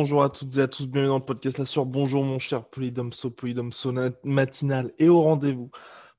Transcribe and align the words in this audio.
Bonjour 0.00 0.22
à 0.22 0.28
toutes 0.28 0.56
et 0.56 0.60
à 0.60 0.68
tous, 0.68 0.86
bienvenue 0.86 1.08
dans 1.08 1.18
le 1.18 1.24
podcast 1.24 1.58
La 1.58 1.66
Soeur. 1.66 1.84
Bonjour 1.84 2.22
mon 2.22 2.38
cher 2.38 2.64
Polydomso, 2.64 3.30
Polydomso 3.30 3.92
matinal 4.22 4.92
et 5.00 5.08
au 5.08 5.20
rendez-vous 5.22 5.72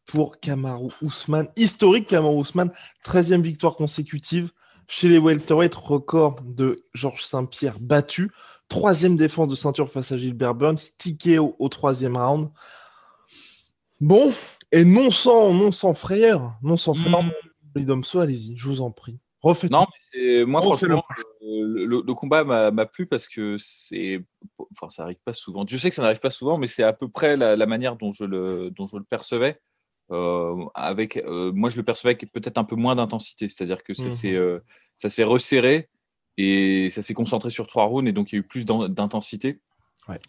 pour 0.06 0.42
Kamaru 0.42 0.90
Ousmane. 1.02 1.48
Historique 1.56 2.06
Kamaru 2.06 2.40
Ousmane, 2.40 2.74
13e 3.06 3.42
victoire 3.42 3.78
consécutive 3.78 4.52
chez 4.90 5.08
les 5.08 5.18
welterweight, 5.18 5.74
record 5.76 6.42
de 6.44 6.76
Georges 6.94 7.24
Saint-Pierre 7.24 7.80
battu. 7.80 8.34
Troisième 8.68 9.16
défense 9.16 9.48
de 9.48 9.56
ceinture 9.56 9.90
face 9.90 10.12
à 10.12 10.18
Gilbert 10.18 10.56
Burns, 10.56 10.98
ticket 10.98 11.38
au, 11.38 11.70
troisième 11.70 12.18
round. 12.18 12.50
Bon, 14.02 14.34
et 14.74 14.84
non 14.84 15.10
sans, 15.10 15.54
non 15.54 15.72
sans 15.72 15.94
frayeur, 15.94 16.58
non 16.62 16.76
sans 16.76 16.96
frayeur, 16.96 17.24
mmh. 17.24 17.32
Polydomso, 17.74 18.20
allez-y, 18.20 18.58
je 18.58 18.68
vous 18.68 18.82
en 18.82 18.92
prie. 18.92 19.20
Non, 19.72 19.86
mais 20.14 20.46
moi, 20.46 20.62
franchement, 20.62 21.04
le, 21.42 22.14
combat 22.14 22.44
m'a 22.44 22.86
plu 22.86 23.06
parce 23.06 23.28
que 23.28 23.58
c'est. 23.58 24.24
Enfin, 24.72 24.90
ça 24.90 25.04
n'arrive 25.04 25.20
pas 25.24 25.34
souvent. 25.34 25.66
Je 25.68 25.78
sais 25.78 25.90
que 25.90 25.96
ça 25.96 26.02
n'arrive 26.02 26.20
pas 26.20 26.30
souvent, 26.30 26.58
mais 26.58 26.68
c'est 26.68 26.84
à 26.84 26.94
peu 26.94 27.08
près 27.08 27.38
la, 27.38 27.66
manière 27.66 27.96
dont 27.96 28.12
je 28.12 28.26
le, 28.26 28.70
dont 28.72 28.86
je 28.86 28.98
le 28.98 29.04
percevais. 29.04 29.60
Euh, 30.12 30.66
avec, 30.74 31.18
euh, 31.18 31.52
moi, 31.54 31.70
je 31.70 31.78
le 31.78 31.84
percevais 31.84 32.10
avec 32.10 32.32
peut-être 32.32 32.58
un 32.58 32.64
peu 32.64 32.76
moins 32.76 32.96
d'intensité. 32.96 33.48
C'est-à-dire 33.48 33.84
que 33.84 33.94
ça 33.94 34.12
s'est 34.12 34.32
mmh. 34.32 34.36
euh, 34.36 35.26
resserré 35.26 35.90
et 36.38 36.90
ça 36.90 37.02
s'est 37.02 37.14
concentré 37.14 37.50
sur 37.50 37.68
trois 37.68 37.86
rounds 37.86 38.10
et 38.10 38.14
donc 38.14 38.32
il 38.32 38.36
y 38.36 38.38
a 38.40 38.42
eu 38.42 38.48
plus 38.48 38.66
d'intensité. 38.66 39.60
Ouais. 40.08 40.20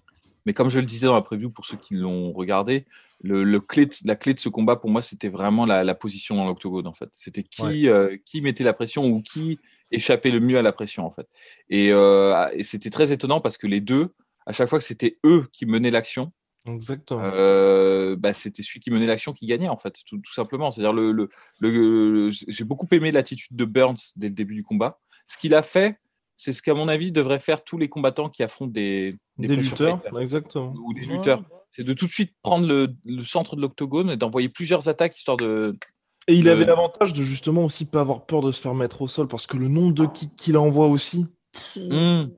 Mais 0.46 0.54
comme 0.54 0.70
je 0.70 0.78
le 0.78 0.86
disais 0.86 1.06
dans 1.06 1.14
la 1.14 1.22
preview 1.22 1.50
pour 1.50 1.64
ceux 1.64 1.76
qui 1.76 1.94
l'ont 1.94 2.32
regardé, 2.32 2.86
le, 3.22 3.58
clé 3.58 3.88
la 4.04 4.16
clé 4.16 4.34
de 4.34 4.40
ce 4.40 4.48
combat 4.48 4.76
pour 4.76 4.90
moi, 4.90 5.02
c'était 5.02 5.28
vraiment 5.28 5.66
la, 5.66 5.94
position 5.94 6.36
dans 6.36 6.46
l'octogone 6.46 6.86
en 6.86 6.92
fait. 6.92 7.08
C'était 7.12 7.42
qui, 7.42 7.88
qui 8.24 8.40
mettait 8.40 8.64
la 8.64 8.72
pression 8.72 9.06
ou 9.06 9.20
qui 9.22 9.58
échapper 9.90 10.30
le 10.30 10.40
mieux 10.40 10.58
à 10.58 10.62
la 10.62 10.72
pression 10.72 11.06
en 11.06 11.10
fait. 11.10 11.26
Euh, 11.72 12.48
et, 12.52 12.64
c'était 12.64 12.90
très 12.90 13.12
étonnant 13.12 13.40
parce 13.40 13.58
que 13.58 13.66
les 13.66 13.80
deux, 13.80 14.08
à 14.46 14.52
chaque 14.52 14.68
fois 14.68 14.78
que 14.78 14.84
c'était 14.84 15.18
eux 15.24 15.46
qui 15.52 15.66
menaient 15.66 15.90
l'action, 15.90 16.32
Exactement. 16.66 17.22
Euh, 17.24 18.16
bah, 18.16 18.34
c'était 18.34 18.62
celui 18.62 18.80
qui 18.80 18.90
menait 18.90 19.06
l'action 19.06 19.32
qui 19.32 19.46
gagnait 19.46 19.70
en 19.70 19.78
fait, 19.78 19.94
tout, 20.06 20.20
simplement. 20.30 20.70
C'est-à-dire 20.70 20.92
le, 20.92 21.10
le, 21.58 22.30
j'ai 22.30 22.64
beaucoup 22.64 22.86
aimé 22.90 23.10
l'attitude 23.12 23.56
de 23.56 23.64
Burns 23.64 23.96
dès 24.16 24.28
le 24.28 24.34
début 24.34 24.54
du 24.54 24.62
combat. 24.62 25.00
Ce 25.26 25.38
qu'il 25.38 25.54
a 25.54 25.62
fait, 25.62 25.98
c'est 26.40 26.54
ce 26.54 26.62
qu'à 26.62 26.72
mon 26.72 26.88
avis 26.88 27.12
devraient 27.12 27.38
faire 27.38 27.62
tous 27.62 27.76
les 27.76 27.90
combattants 27.90 28.30
qui 28.30 28.42
affrontent 28.42 28.72
des, 28.72 29.18
des, 29.36 29.56
lutteurs, 29.56 30.00
exactement. 30.18 30.72
ou 30.82 30.94
des 30.94 31.02
lutteurs. 31.02 31.42
C'est 31.70 31.84
de 31.84 31.92
tout 31.92 32.06
de 32.06 32.10
suite 32.10 32.32
prendre 32.42 32.66
le, 32.66 33.22
centre 33.22 33.56
de 33.56 33.60
l'octogone 33.60 34.08
et 34.08 34.16
d'envoyer 34.16 34.48
plusieurs 34.48 34.88
attaques 34.88 35.18
histoire 35.18 35.36
de, 35.36 35.76
et 36.28 36.34
il 36.34 36.48
avait 36.48 36.64
l'avantage 36.64 37.12
de 37.12 37.22
justement 37.22 37.62
aussi 37.62 37.84
pas 37.84 38.00
avoir 38.00 38.24
peur 38.24 38.40
de 38.40 38.52
se 38.52 38.60
faire 38.62 38.74
mettre 38.74 39.02
au 39.02 39.08
sol 39.08 39.28
parce 39.28 39.46
que 39.46 39.58
le 39.58 39.68
nombre 39.68 39.92
de 39.92 40.06
kicks 40.06 40.34
qu'il 40.34 40.56
envoie 40.56 40.86
aussi. 40.86 41.26
Mmh. 41.76 42.30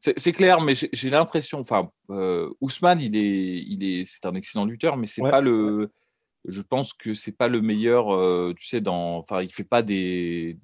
C'est 0.00 0.32
clair, 0.32 0.60
mais 0.60 0.74
j'ai 0.92 1.08
l'impression, 1.08 1.58
enfin, 1.60 1.88
euh, 2.10 2.50
Ousmane, 2.60 3.00
il 3.00 3.16
est, 3.16 3.64
il 3.66 3.82
est, 3.82 4.04
c'est 4.06 4.26
un 4.26 4.34
excellent 4.34 4.66
lutteur, 4.66 4.98
mais 4.98 5.06
c'est 5.06 5.22
pas 5.22 5.40
le, 5.40 5.90
je 6.44 6.60
pense 6.60 6.92
que 6.92 7.14
c'est 7.14 7.32
pas 7.32 7.48
le 7.48 7.62
meilleur, 7.62 8.14
euh, 8.14 8.52
tu 8.58 8.66
sais, 8.66 8.82
dans, 8.82 9.18
enfin, 9.18 9.42
il 9.42 9.52
fait 9.52 9.64
pas 9.64 9.82
des 9.82 10.58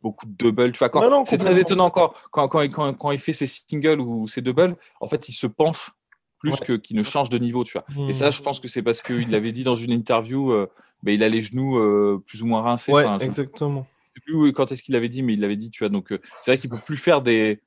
beaucoup 0.00 0.26
de 0.26 0.32
doubles, 0.32 0.72
tu 0.72 0.78
vois. 0.78 1.24
C'est 1.26 1.38
très 1.38 1.58
étonnant 1.58 1.86
encore 1.86 2.14
quand, 2.30 2.48
quand, 2.48 2.66
quand, 2.68 2.92
quand, 2.94 3.10
il 3.10 3.18
fait 3.18 3.32
ses 3.32 3.46
singles 3.46 4.00
ou 4.00 4.26
ses 4.26 4.40
doubles, 4.40 4.76
en 5.00 5.06
fait, 5.06 5.28
il 5.28 5.32
se 5.32 5.46
penche 5.46 5.90
plus 6.38 6.56
que 6.56 6.72
qu'il 6.72 6.96
ne 6.96 7.02
change 7.02 7.30
de 7.30 7.38
niveau, 7.38 7.64
tu 7.64 7.72
vois. 7.72 8.08
Et 8.08 8.14
ça, 8.14 8.30
je 8.30 8.42
pense 8.42 8.60
que 8.60 8.68
c'est 8.68 8.82
parce 8.82 9.02
qu'il 9.02 9.30
l'avait 9.30 9.52
dit 9.52 9.64
dans 9.64 9.76
une 9.76 9.92
interview. 9.92 10.52
Euh, 10.52 10.68
il 11.06 11.22
a 11.22 11.28
les 11.28 11.42
genoux 11.42 11.78
euh, 11.78 12.22
plus 12.26 12.42
ou 12.42 12.46
moins 12.46 12.62
rincés. 12.62 12.92
Ouais, 12.92 13.04
exactement. 13.20 13.86
Je 14.14 14.20
sais 14.20 14.24
plus 14.24 14.52
quand 14.52 14.70
est-ce 14.72 14.82
qu'il 14.82 14.96
avait 14.96 15.08
dit, 15.08 15.22
mais 15.22 15.34
il 15.34 15.40
l'avait 15.40 15.56
dit, 15.56 15.70
tu 15.70 15.84
vois. 15.84 15.88
Donc, 15.88 16.12
euh, 16.12 16.20
c'est 16.42 16.52
vrai 16.52 16.58
qu'il 16.58 16.68
peut 16.68 16.80
plus 16.84 16.96
faire 16.96 17.22
des, 17.22 17.60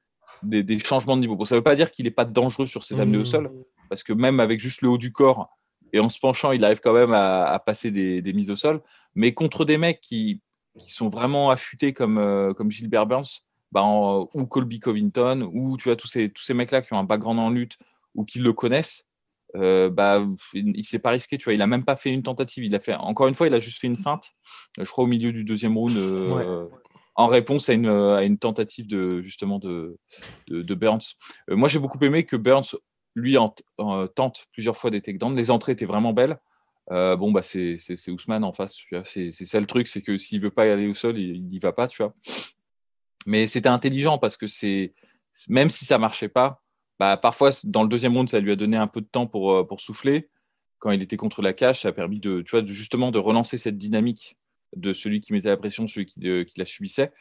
des, 0.43 0.79
changements 0.79 1.15
de 1.15 1.21
niveau. 1.21 1.35
Bon, 1.35 1.45
ça 1.45 1.55
veut 1.55 1.61
pas 1.61 1.75
dire 1.75 1.89
qu'il 1.91 2.05
n'est 2.05 2.11
pas 2.11 2.25
dangereux 2.25 2.67
sur 2.67 2.83
ses 2.83 2.99
amenés 2.99 3.17
au 3.17 3.25
sol, 3.25 3.45
mmh. 3.45 3.63
parce 3.89 4.03
que 4.03 4.13
même 4.13 4.39
avec 4.39 4.59
juste 4.59 4.81
le 4.81 4.89
haut 4.89 4.97
du 4.97 5.11
corps 5.11 5.49
et 5.93 5.99
en 5.99 6.09
se 6.09 6.19
penchant, 6.19 6.51
il 6.51 6.63
arrive 6.65 6.81
quand 6.81 6.93
même 6.93 7.13
à, 7.13 7.57
passer 7.65 7.89
des, 7.89 8.33
mises 8.33 8.51
au 8.51 8.57
sol. 8.57 8.81
Mais 9.15 9.33
contre 9.33 9.63
des 9.63 9.77
mecs 9.77 10.01
qui, 10.01 10.41
qui 10.79 10.91
sont 10.91 11.09
vraiment 11.09 11.49
affûtés 11.49 11.93
comme, 11.93 12.17
euh, 12.17 12.53
comme 12.53 12.71
Gilbert 12.71 13.07
Burns, 13.07 13.41
bah, 13.71 13.83
ou 13.85 14.45
Colby 14.45 14.79
Covington, 14.79 15.49
ou 15.53 15.77
tu 15.77 15.89
vois, 15.89 15.95
tous 15.95 16.07
ces, 16.07 16.29
tous 16.29 16.43
ces 16.43 16.53
mecs-là 16.53 16.81
qui 16.81 16.93
ont 16.93 16.99
un 16.99 17.03
background 17.03 17.39
en 17.39 17.49
lutte 17.49 17.77
ou 18.13 18.23
qui 18.23 18.39
le 18.39 18.53
connaissent, 18.53 19.05
euh, 19.55 19.89
bah, 19.89 20.25
il, 20.53 20.83
s'est 20.83 20.99
pas 20.99 21.11
risqué, 21.11 21.37
tu 21.37 21.45
vois. 21.45 21.53
Il 21.53 21.61
a 21.61 21.67
même 21.67 21.85
pas 21.85 21.95
fait 21.95 22.11
une 22.11 22.23
tentative. 22.23 22.63
Il 22.63 22.75
a 22.75 22.79
fait, 22.79 22.95
encore 22.95 23.27
une 23.27 23.35
fois, 23.35 23.47
il 23.47 23.53
a 23.53 23.59
juste 23.59 23.79
fait 23.79 23.87
une 23.87 23.97
feinte, 23.97 24.31
je 24.77 24.85
crois 24.85 25.05
au 25.05 25.07
milieu 25.07 25.31
du 25.31 25.43
deuxième 25.43 25.77
round, 25.77 25.95
euh, 25.95 26.67
en 27.15 27.27
réponse 27.27 27.69
à 27.69 27.73
une, 27.73 27.87
à 27.87 28.23
une, 28.23 28.37
tentative 28.37 28.87
de 28.87 29.21
justement 29.21 29.59
de, 29.59 29.97
de, 30.47 30.75
Burns. 30.75 31.15
Euh, 31.49 31.55
moi, 31.55 31.69
j'ai 31.69 31.79
beaucoup 31.79 31.99
aimé 32.03 32.25
que 32.25 32.35
Burns, 32.35 32.75
lui, 33.15 33.37
en, 33.37 33.53
tente 34.15 34.47
plusieurs 34.51 34.75
fois 34.75 34.89
des 34.89 35.01
takedowns. 35.01 35.35
Les 35.35 35.51
entrées 35.51 35.71
étaient 35.71 35.85
vraiment 35.85 36.11
belles. 36.11 36.37
Bon, 36.89 37.31
bah, 37.31 37.41
c'est 37.41 38.09
Ousmane 38.09 38.43
en 38.43 38.53
face. 38.53 38.77
C'est 39.05 39.31
ça 39.31 39.59
le 39.59 39.65
truc, 39.65 39.87
c'est 39.87 40.01
que 40.01 40.17
s'il 40.17 40.41
veut 40.41 40.51
pas 40.51 40.71
aller 40.71 40.87
au 40.87 40.93
sol, 40.93 41.17
il 41.17 41.45
n'y 41.45 41.59
va 41.59 41.73
pas, 41.73 41.87
tu 41.87 42.01
vois. 42.03 42.13
Mais 43.25 43.47
c'était 43.47 43.69
intelligent 43.69 44.17
parce 44.17 44.37
que 44.37 44.47
c'est 44.47 44.93
même 45.49 45.69
si 45.69 45.85
ça 45.85 45.97
marchait 45.97 46.29
pas, 46.29 46.61
bah, 46.99 47.17
parfois, 47.17 47.51
dans 47.63 47.83
le 47.83 47.89
deuxième 47.89 48.15
round, 48.15 48.29
ça 48.29 48.39
lui 48.39 48.51
a 48.51 48.55
donné 48.55 48.77
un 48.77 48.87
peu 48.87 49.01
de 49.01 49.07
temps 49.07 49.27
pour, 49.27 49.53
euh, 49.53 49.67
pour 49.67 49.81
souffler. 49.81 50.29
Quand 50.79 50.91
il 50.91 51.01
était 51.01 51.17
contre 51.17 51.41
la 51.41 51.53
cage, 51.53 51.81
ça 51.81 51.89
a 51.89 51.91
permis 51.91 52.19
de, 52.19 52.41
tu 52.41 52.51
vois, 52.51 52.65
justement 52.65 53.11
de 53.11 53.19
relancer 53.19 53.57
cette 53.57 53.77
dynamique 53.77 54.37
de 54.75 54.93
celui 54.93 55.21
qui 55.21 55.33
mettait 55.33 55.49
la 55.49 55.57
pression, 55.57 55.87
celui 55.87 56.05
qui, 56.05 56.19
la 56.57 56.65
subissait. 56.65 57.11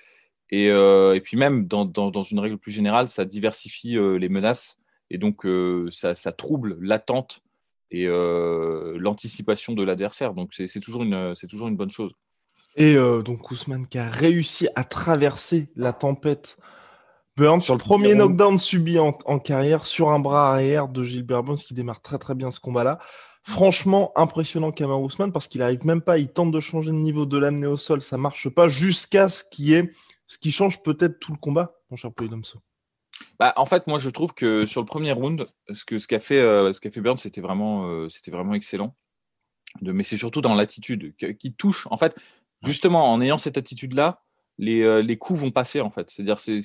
Et, 0.50 0.70
euh, 0.70 1.14
et, 1.14 1.20
puis 1.20 1.36
même, 1.36 1.66
dans, 1.66 1.84
dans, 1.84 2.22
une 2.22 2.38
règle 2.38 2.58
plus 2.58 2.72
générale, 2.72 3.08
ça 3.08 3.24
diversifie 3.24 3.96
euh, 3.96 4.18
les 4.18 4.28
menaces 4.28 4.78
et 5.10 5.18
donc 5.18 5.46
ça, 5.90 6.14
trouble 6.32 6.76
l'attente 6.80 7.42
et 7.90 8.06
l'anticipation 8.06 9.74
de 9.74 9.82
l'adversaire. 9.82 10.34
Donc 10.34 10.52
c'est 10.52 10.80
toujours, 10.80 11.02
une, 11.02 11.34
toujours 11.48 11.68
une 11.68 11.76
bonne 11.76 11.90
chose. 11.90 12.12
Et 12.76 12.96
donc 12.96 13.50
Ousmane 13.50 13.86
qui 13.86 13.98
a 13.98 14.08
réussi 14.08 14.68
à 14.74 14.84
traverser 14.84 15.70
la 15.76 15.92
tempête 15.92 16.58
Burns, 17.36 17.62
sur 17.62 17.74
le 17.74 17.80
premier 17.80 18.14
knockdown 18.14 18.58
subi 18.58 18.98
en, 18.98 19.12
carrière 19.40 19.86
sur 19.86 20.10
un 20.10 20.20
bras 20.20 20.52
arrière 20.52 20.86
de 20.88 21.02
Gilbert 21.02 21.42
Burns 21.42 21.58
qui 21.58 21.74
démarre 21.74 22.00
très 22.00 22.18
très 22.18 22.36
bien 22.36 22.52
ce 22.52 22.60
combat-là. 22.60 23.00
Franchement, 23.42 24.12
impressionnant 24.14 24.70
Kamar 24.70 25.00
Ousmane 25.02 25.32
parce 25.32 25.48
qu'il 25.48 25.60
arrive 25.60 25.84
même 25.84 26.00
pas, 26.00 26.18
il 26.18 26.28
tente 26.28 26.52
de 26.52 26.60
changer 26.60 26.92
de 26.92 26.96
niveau, 26.96 27.26
de 27.26 27.36
l'amener 27.36 27.66
au 27.66 27.76
sol, 27.76 28.02
ça 28.02 28.18
marche 28.18 28.48
pas 28.48 28.68
jusqu'à 28.68 29.28
ce 29.28 29.42
qui 29.44 29.74
est 29.74 29.90
ce 30.26 30.38
qui 30.38 30.52
change 30.52 30.82
peut-être 30.82 31.18
tout 31.18 31.32
le 31.32 31.38
combat, 31.38 31.74
mon 31.90 31.96
cher 31.96 32.12
Polydomso. 32.12 32.60
Bah, 33.38 33.52
en 33.56 33.66
fait, 33.66 33.86
moi 33.86 33.98
je 33.98 34.10
trouve 34.10 34.32
que 34.32 34.66
sur 34.66 34.80
le 34.80 34.86
premier 34.86 35.12
round, 35.12 35.44
ce 35.72 35.84
que 35.84 35.98
ce 35.98 36.06
qu'a 36.06 36.20
fait 36.20 36.40
euh, 36.40 36.72
ce 36.72 36.80
qu'a 36.80 36.90
fait 36.90 37.00
Burns, 37.00 37.18
c'était 37.18 37.40
vraiment 37.40 37.88
euh, 37.88 38.08
c'était 38.08 38.30
vraiment 38.30 38.54
excellent. 38.54 38.94
De, 39.80 39.92
mais 39.92 40.04
c'est 40.04 40.16
surtout 40.16 40.40
dans 40.40 40.54
l'attitude 40.54 41.14
qui 41.38 41.52
touche. 41.52 41.88
En 41.90 41.96
fait, 41.96 42.14
justement, 42.62 43.12
en 43.12 43.20
ayant 43.20 43.38
cette 43.38 43.58
attitude-là, 43.58 44.22
les, 44.56 44.82
euh, 44.82 45.02
les 45.02 45.16
coups 45.16 45.40
vont 45.40 45.50
passer 45.50 45.80
en 45.80 45.90
fait. 45.90 46.10
C'est-à-dire, 46.10 46.38
c'est, 46.38 46.60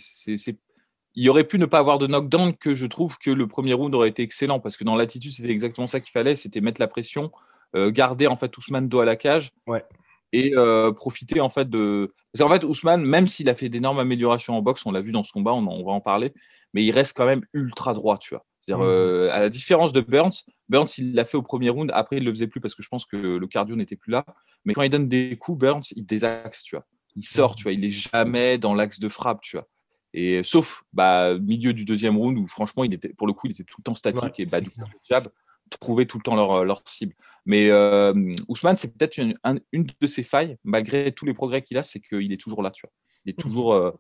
il 1.16 1.30
aurait 1.30 1.44
pu 1.44 1.58
ne 1.58 1.66
pas 1.66 1.80
avoir 1.80 1.98
de 1.98 2.06
knockdown 2.06 2.56
que 2.56 2.76
je 2.76 2.86
trouve 2.86 3.18
que 3.18 3.32
le 3.32 3.48
premier 3.48 3.74
round 3.74 3.96
aurait 3.96 4.10
été 4.10 4.22
excellent 4.22 4.60
parce 4.60 4.78
que 4.78 4.84
dans 4.84 4.96
l'attitude, 4.96 5.32
c'était 5.32 5.50
exactement 5.50 5.88
ça 5.88 6.00
qu'il 6.00 6.12
fallait, 6.12 6.36
c'était 6.36 6.62
mettre 6.62 6.80
la 6.80 6.88
pression, 6.88 7.32
garder 7.74 8.28
en 8.28 8.38
fait 8.38 8.56
Ousmane 8.56 8.90
dos 8.90 9.00
à 9.00 9.06
la 9.06 9.16
cage. 9.16 9.52
Ouais. 9.66 9.84
Et 10.32 10.54
euh, 10.56 10.92
profiter 10.92 11.42
en 11.42 11.50
fait 11.50 11.70
de. 11.70 12.14
Parce 12.32 12.48
qu'en 12.48 12.54
fait, 12.54 12.64
Ousmane, 12.64 13.04
même 13.04 13.28
s'il 13.28 13.50
a 13.50 13.56
fait 13.56 13.70
d'énormes 13.70 14.00
améliorations 14.00 14.56
en 14.56 14.62
boxe, 14.62 14.86
on 14.86 14.92
l'a 14.92 15.02
vu 15.02 15.12
dans 15.12 15.24
ce 15.24 15.32
combat, 15.32 15.54
on, 15.54 15.84
va 15.84 15.92
en 15.92 16.02
parler, 16.02 16.34
mais 16.74 16.84
il 16.84 16.92
reste 16.92 17.18
quand 17.18 17.26
même 17.26 17.42
ultra 17.54 17.94
droit, 17.94 18.20
tu 18.20 18.36
vois. 18.36 18.46
C'est-à-dire, 18.62 18.86
mmh. 18.86 19.30
à 19.32 19.40
la 19.40 19.50
différence 19.50 19.92
de 19.92 20.02
Burns, 20.02 20.44
Burns, 20.68 20.90
il 21.00 21.16
l'a 21.16 21.26
fait 21.26 21.38
au 21.38 21.42
premier 21.42 21.70
round, 21.70 21.92
après, 21.96 22.18
il 22.18 22.26
le 22.26 22.32
faisait 22.32 22.48
plus 22.48 22.62
parce 22.62 22.76
que 22.76 22.84
je 22.84 22.90
pense 22.90 23.06
que 23.06 23.18
le 23.18 23.48
cardio 23.48 23.76
n'était 23.76 23.96
plus 23.96 24.12
là. 24.12 24.24
Mais 24.66 24.74
quand 24.74 24.84
il 24.84 24.90
donne 24.90 25.10
des 25.10 25.36
coups, 25.38 25.58
Burns, 25.58 25.82
il 25.96 26.06
désaxe, 26.06 26.64
tu 26.64 26.76
vois. 26.76 26.86
Il 27.16 27.24
sort, 27.24 27.56
tu 27.56 27.64
vois, 27.64 27.74
il 27.74 27.84
est 27.84 27.90
jamais 27.90 28.60
dans 28.60 28.76
l'axe 28.76 29.00
de 29.00 29.10
frappe, 29.10 29.42
tu 29.42 29.58
vois. 29.58 29.68
Et 30.14 30.42
sauf 30.44 30.84
bah, 30.94 31.38
milieu 31.40 31.74
du 31.74 31.86
deuxième 31.86 32.18
round 32.18 32.38
où 32.38 32.48
franchement, 32.48 32.84
il 32.84 32.94
était, 32.94 33.10
pour 33.10 33.28
le 33.28 33.34
coup, 33.34 33.48
il 33.48 33.52
était 33.52 33.64
tout 33.64 33.78
le 33.80 33.84
temps 33.84 33.96
statique 33.96 34.40
et 34.40 34.46
bah, 34.46 34.62
du 34.62 34.70
coup, 34.70 34.82
jab 35.10 35.28
trouvait 35.70 36.06
tout 36.06 36.18
le 36.18 36.24
temps 36.24 36.36
leur, 36.36 36.66
leur 36.66 36.82
cible. 36.86 37.14
Mais 37.46 37.70
euh, 37.70 38.14
Ousmane, 38.48 38.78
c'est 38.78 38.96
peut-être 38.96 39.18
une, 39.18 39.36
une, 39.72 39.88
de 40.00 40.08
ses 40.08 40.24
failles, 40.24 40.58
malgré 40.64 41.12
tous 41.12 41.26
les 41.26 41.34
progrès 41.34 41.62
qu'il 41.62 41.78
a, 41.78 41.84
c'est 41.84 42.00
qu'il 42.00 42.32
est 42.32 42.42
toujours 42.42 42.62
là, 42.62 42.72
tu 42.72 42.82
vois. 42.86 42.92
Il 43.26 43.32
est 43.32 43.38
mmh. 43.38 43.42
toujours 43.42 43.74
euh, 43.74 43.92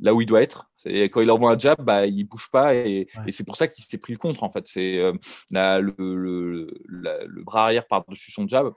là 0.00 0.14
où 0.14 0.20
il 0.20 0.26
doit 0.26 0.42
être. 0.42 0.70
Quand 0.84 1.20
il 1.20 1.30
envoie 1.30 1.52
un 1.52 1.58
jab, 1.58 1.80
bah, 1.82 2.06
il 2.06 2.24
bouge 2.24 2.48
pas 2.50 2.74
et, 2.74 3.08
et 3.26 3.32
c'est 3.32 3.44
pour 3.44 3.56
ça 3.56 3.68
qu'il 3.68 3.84
s'est 3.84 3.98
pris 3.98 4.12
le 4.12 4.18
contre, 4.18 4.42
en 4.42 4.50
fait. 4.50 4.66
C'est 4.66 4.98
euh, 4.98 5.12
le, 5.50 5.94
le, 5.98 6.70
le, 6.86 7.42
bras 7.42 7.64
arrière 7.64 7.86
par-dessus 7.86 8.32
son 8.32 8.46
jab 8.46 8.72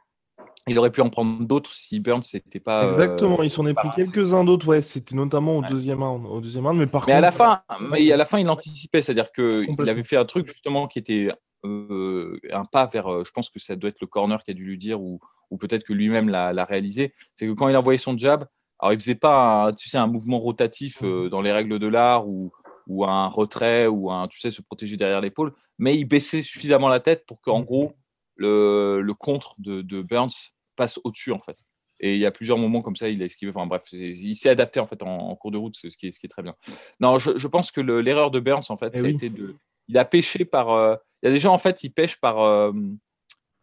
il 0.68 0.78
aurait 0.78 0.92
pu 0.92 1.02
en 1.02 1.10
prendre 1.10 1.46
d'autres 1.46 1.74
si 1.74 2.00
Burns 2.00 2.22
n'était 2.34 2.60
pas. 2.60 2.86
Exactement, 2.86 3.40
euh, 3.40 3.46
il 3.46 3.50
s'en 3.50 3.66
est 3.66 3.74
pris 3.74 3.90
quelques-uns 3.96 4.44
d'autres, 4.44 4.68
ouais. 4.68 4.82
C'était 4.82 5.16
notamment 5.16 5.58
au 5.58 5.62
deuxième 5.62 6.04
round, 6.04 6.26
au 6.28 6.40
deuxième 6.40 6.66
round, 6.66 6.78
mais 6.78 6.88
par 6.88 7.06
mais 7.08 7.14
à 7.14 7.22
la 7.22 7.32
fin, 7.32 7.62
mais 7.90 8.12
à 8.12 8.18
la 8.18 8.26
fin, 8.26 8.40
il 8.40 8.50
anticipait, 8.50 9.02
c'est-à-dire 9.02 9.32
qu'il 9.32 9.90
avait 9.90 10.04
fait 10.04 10.18
un 10.18 10.26
truc 10.26 10.48
justement 10.48 10.88
qui 10.88 11.00
était 11.00 11.30
euh, 11.66 12.40
un 12.52 12.66
pas 12.66 12.86
vers. 12.86 13.12
Euh, 13.12 13.24
je 13.26 13.32
pense 13.32 13.50
que 13.50 13.60
ça 13.60 13.76
doit 13.76 13.90
être 13.90 14.02
le 14.02 14.08
corner 14.08 14.44
qui 14.44 14.52
a 14.52 14.54
dû 14.54 14.64
lui 14.64 14.78
dire 14.78 15.02
ou, 15.02 15.20
ou 15.50 15.58
peut-être 15.58 15.84
que 15.84 15.94
lui-même 15.94 16.30
l'a 16.30 16.66
réalisé. 16.66 17.14
C'est 17.36 17.48
que 17.48 17.54
quand 17.54 17.70
il 17.70 17.78
envoyait 17.78 17.98
son 17.98 18.18
jab, 18.18 18.46
alors 18.80 18.94
il 18.94 19.00
faisait 19.00 19.16
pas, 19.16 19.68
un, 19.68 19.72
tu 19.72 19.90
sais, 19.90 19.98
un 19.98 20.08
mouvement 20.08 20.40
rotatif 20.40 21.02
mmh. 21.02 21.30
dans 21.30 21.42
les 21.42 21.52
règles 21.52 21.80
de 21.80 21.88
l'art 21.88 22.28
ou 22.28 22.52
ou 22.88 23.06
un 23.06 23.28
retrait 23.28 23.88
ou 23.88 24.12
un, 24.12 24.28
tu 24.28 24.40
sais, 24.40 24.52
se 24.52 24.62
protéger 24.62 24.98
derrière 24.98 25.22
l'épaule, 25.22 25.54
mais 25.78 25.96
il 25.96 26.06
baissait 26.06 26.42
suffisamment 26.42 26.90
la 26.90 27.00
tête 27.00 27.26
pour 27.26 27.40
qu'en 27.40 27.62
mmh. 27.62 27.66
gros 27.66 27.94
le, 28.36 29.14
contre 29.14 29.56
de, 29.60 30.02
Burns 30.02 30.52
passe 30.76 31.00
au-dessus 31.04 31.32
en 31.32 31.40
fait. 31.40 31.58
Et 32.00 32.16
il 32.16 32.20
y 32.20 32.26
a 32.26 32.32
plusieurs 32.32 32.58
moments 32.58 32.82
comme 32.82 32.96
ça, 32.96 33.10
il 33.10 33.22
a 33.22 33.26
esquivé. 33.26 33.52
Enfin 33.56 33.68
bref, 33.68 33.84
il 33.92 34.36
s'est 34.36 34.50
adapté 34.50 34.80
en 34.80 34.88
fait 34.88 35.04
en, 35.04 35.36
cours 35.36 35.52
de 35.52 35.58
route, 35.60 35.76
ce 35.78 35.96
qui, 35.96 36.08
est, 36.08 36.12
ce 36.12 36.20
qui 36.20 36.26
est 36.26 36.30
très 36.30 36.42
bien. 36.42 36.56
Non, 37.00 37.20
je, 37.20 37.48
pense 37.48 37.72
que 37.72 37.80
l'erreur 37.80 38.32
de 38.32 38.40
Burns 38.40 38.66
en 38.70 38.78
fait, 38.78 38.92
eh 38.96 39.00
ça 39.00 39.06
a 39.06 39.10
été 39.10 39.30
de, 39.30 39.56
il 39.88 39.98
a 39.98 40.06
pêché 40.06 40.46
par. 40.46 40.72
Euh, 40.72 40.96
il 41.22 41.28
y 41.28 41.30
a 41.30 41.32
des 41.32 41.40
gens 41.40 41.54
en 41.54 41.58
fait, 41.58 41.84
ils 41.84 41.92
pêchent 41.92 42.20
par 42.20 42.40
euh, 42.40 42.72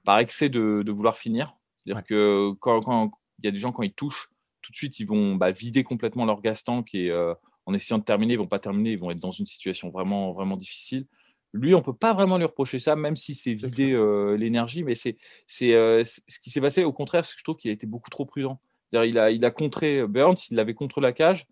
par 0.04 0.18
excès 0.18 0.48
de, 0.48 0.84
vouloir 0.88 1.16
finir. 1.16 1.56
C'est-à-dire 1.76 2.04
que 2.04 2.52
quand, 2.60 3.12
il 3.40 3.44
y 3.44 3.48
a 3.48 3.50
des 3.50 3.58
gens 3.58 3.72
quand 3.72 3.82
ils 3.82 3.92
touchent, 3.92 4.30
tout 4.62 4.72
de 4.72 4.76
suite 4.76 5.00
ils 5.00 5.06
vont 5.06 5.36
bah, 5.36 5.50
vider 5.50 5.84
complètement 5.84 6.24
leur 6.24 6.40
gas 6.40 6.62
tank 6.64 6.94
et 6.94 7.10
euh, 7.10 7.34
en 7.66 7.74
essayant 7.74 7.98
de 7.98 8.04
terminer, 8.04 8.34
ils 8.34 8.38
vont 8.38 8.46
pas 8.46 8.58
terminer, 8.58 8.92
ils 8.92 8.98
vont 8.98 9.10
être 9.10 9.20
dans 9.20 9.32
une 9.32 9.46
situation 9.46 9.90
vraiment 9.90 10.32
vraiment 10.32 10.56
difficile. 10.56 11.06
Lui, 11.54 11.74
on 11.74 11.80
peut 11.80 11.94
pas 11.94 12.12
vraiment 12.12 12.36
lui 12.36 12.44
reprocher 12.44 12.78
ça, 12.78 12.94
même 12.94 13.16
si 13.16 13.34
c'est 13.34 13.54
vidé 13.54 13.96
l'énergie, 14.36 14.84
mais 14.84 14.94
c'est 14.94 15.16
ce 15.46 16.40
qui 16.40 16.50
s'est 16.50 16.60
passé. 16.60 16.84
Au 16.84 16.92
contraire, 16.92 17.22
que 17.22 17.28
je 17.38 17.42
trouve 17.42 17.56
qu'il 17.56 17.70
a 17.70 17.74
été 17.74 17.86
beaucoup 17.86 18.10
trop 18.10 18.26
prudent. 18.26 18.60
Il 18.92 19.18
a, 19.18 19.30
il 19.30 19.44
a 19.44 19.50
contré 19.50 20.06
Burns, 20.06 20.36
il 20.50 20.56
l'avait 20.56 20.74
contre 20.74 21.00
la 21.00 21.12
cage. 21.12 21.46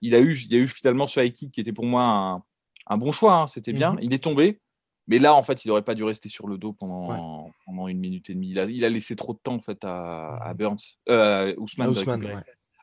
Il 0.00 0.14
a 0.14 0.20
eu, 0.20 0.36
il 0.36 0.52
y 0.52 0.56
a 0.56 0.58
eu 0.58 0.68
finalement 0.68 1.06
ce 1.06 1.20
high 1.20 1.32
kick 1.32 1.52
qui 1.52 1.60
était 1.60 1.72
pour 1.72 1.84
moi 1.84 2.42
un, 2.86 2.96
bon 2.96 3.12
choix. 3.12 3.34
Hein, 3.34 3.46
c'était 3.46 3.72
bien. 3.72 3.94
Mmh 3.94 4.00
il 4.02 4.14
est 4.14 4.22
tombé. 4.22 4.60
Mais 5.06 5.18
là, 5.18 5.34
en 5.34 5.42
fait, 5.42 5.64
il 5.64 5.68
n'aurait 5.68 5.82
pas 5.82 5.94
dû 5.94 6.02
rester 6.02 6.28
sur 6.28 6.46
le 6.46 6.56
dos 6.56 6.72
pendant, 6.72 7.50
pendant 7.66 7.88
une 7.88 7.98
minute 7.98 8.30
et 8.30 8.34
demie. 8.34 8.50
Il 8.50 8.58
a, 8.58 8.64
il 8.64 8.84
a, 8.84 8.88
laissé 8.88 9.16
trop 9.16 9.34
de 9.34 9.38
temps 9.38 9.54
en 9.54 9.60
fait, 9.60 9.84
à, 9.84 10.36
à 10.36 10.54
Burns, 10.54 10.78
euh, 11.08 11.54
Ousmane. 11.58 11.94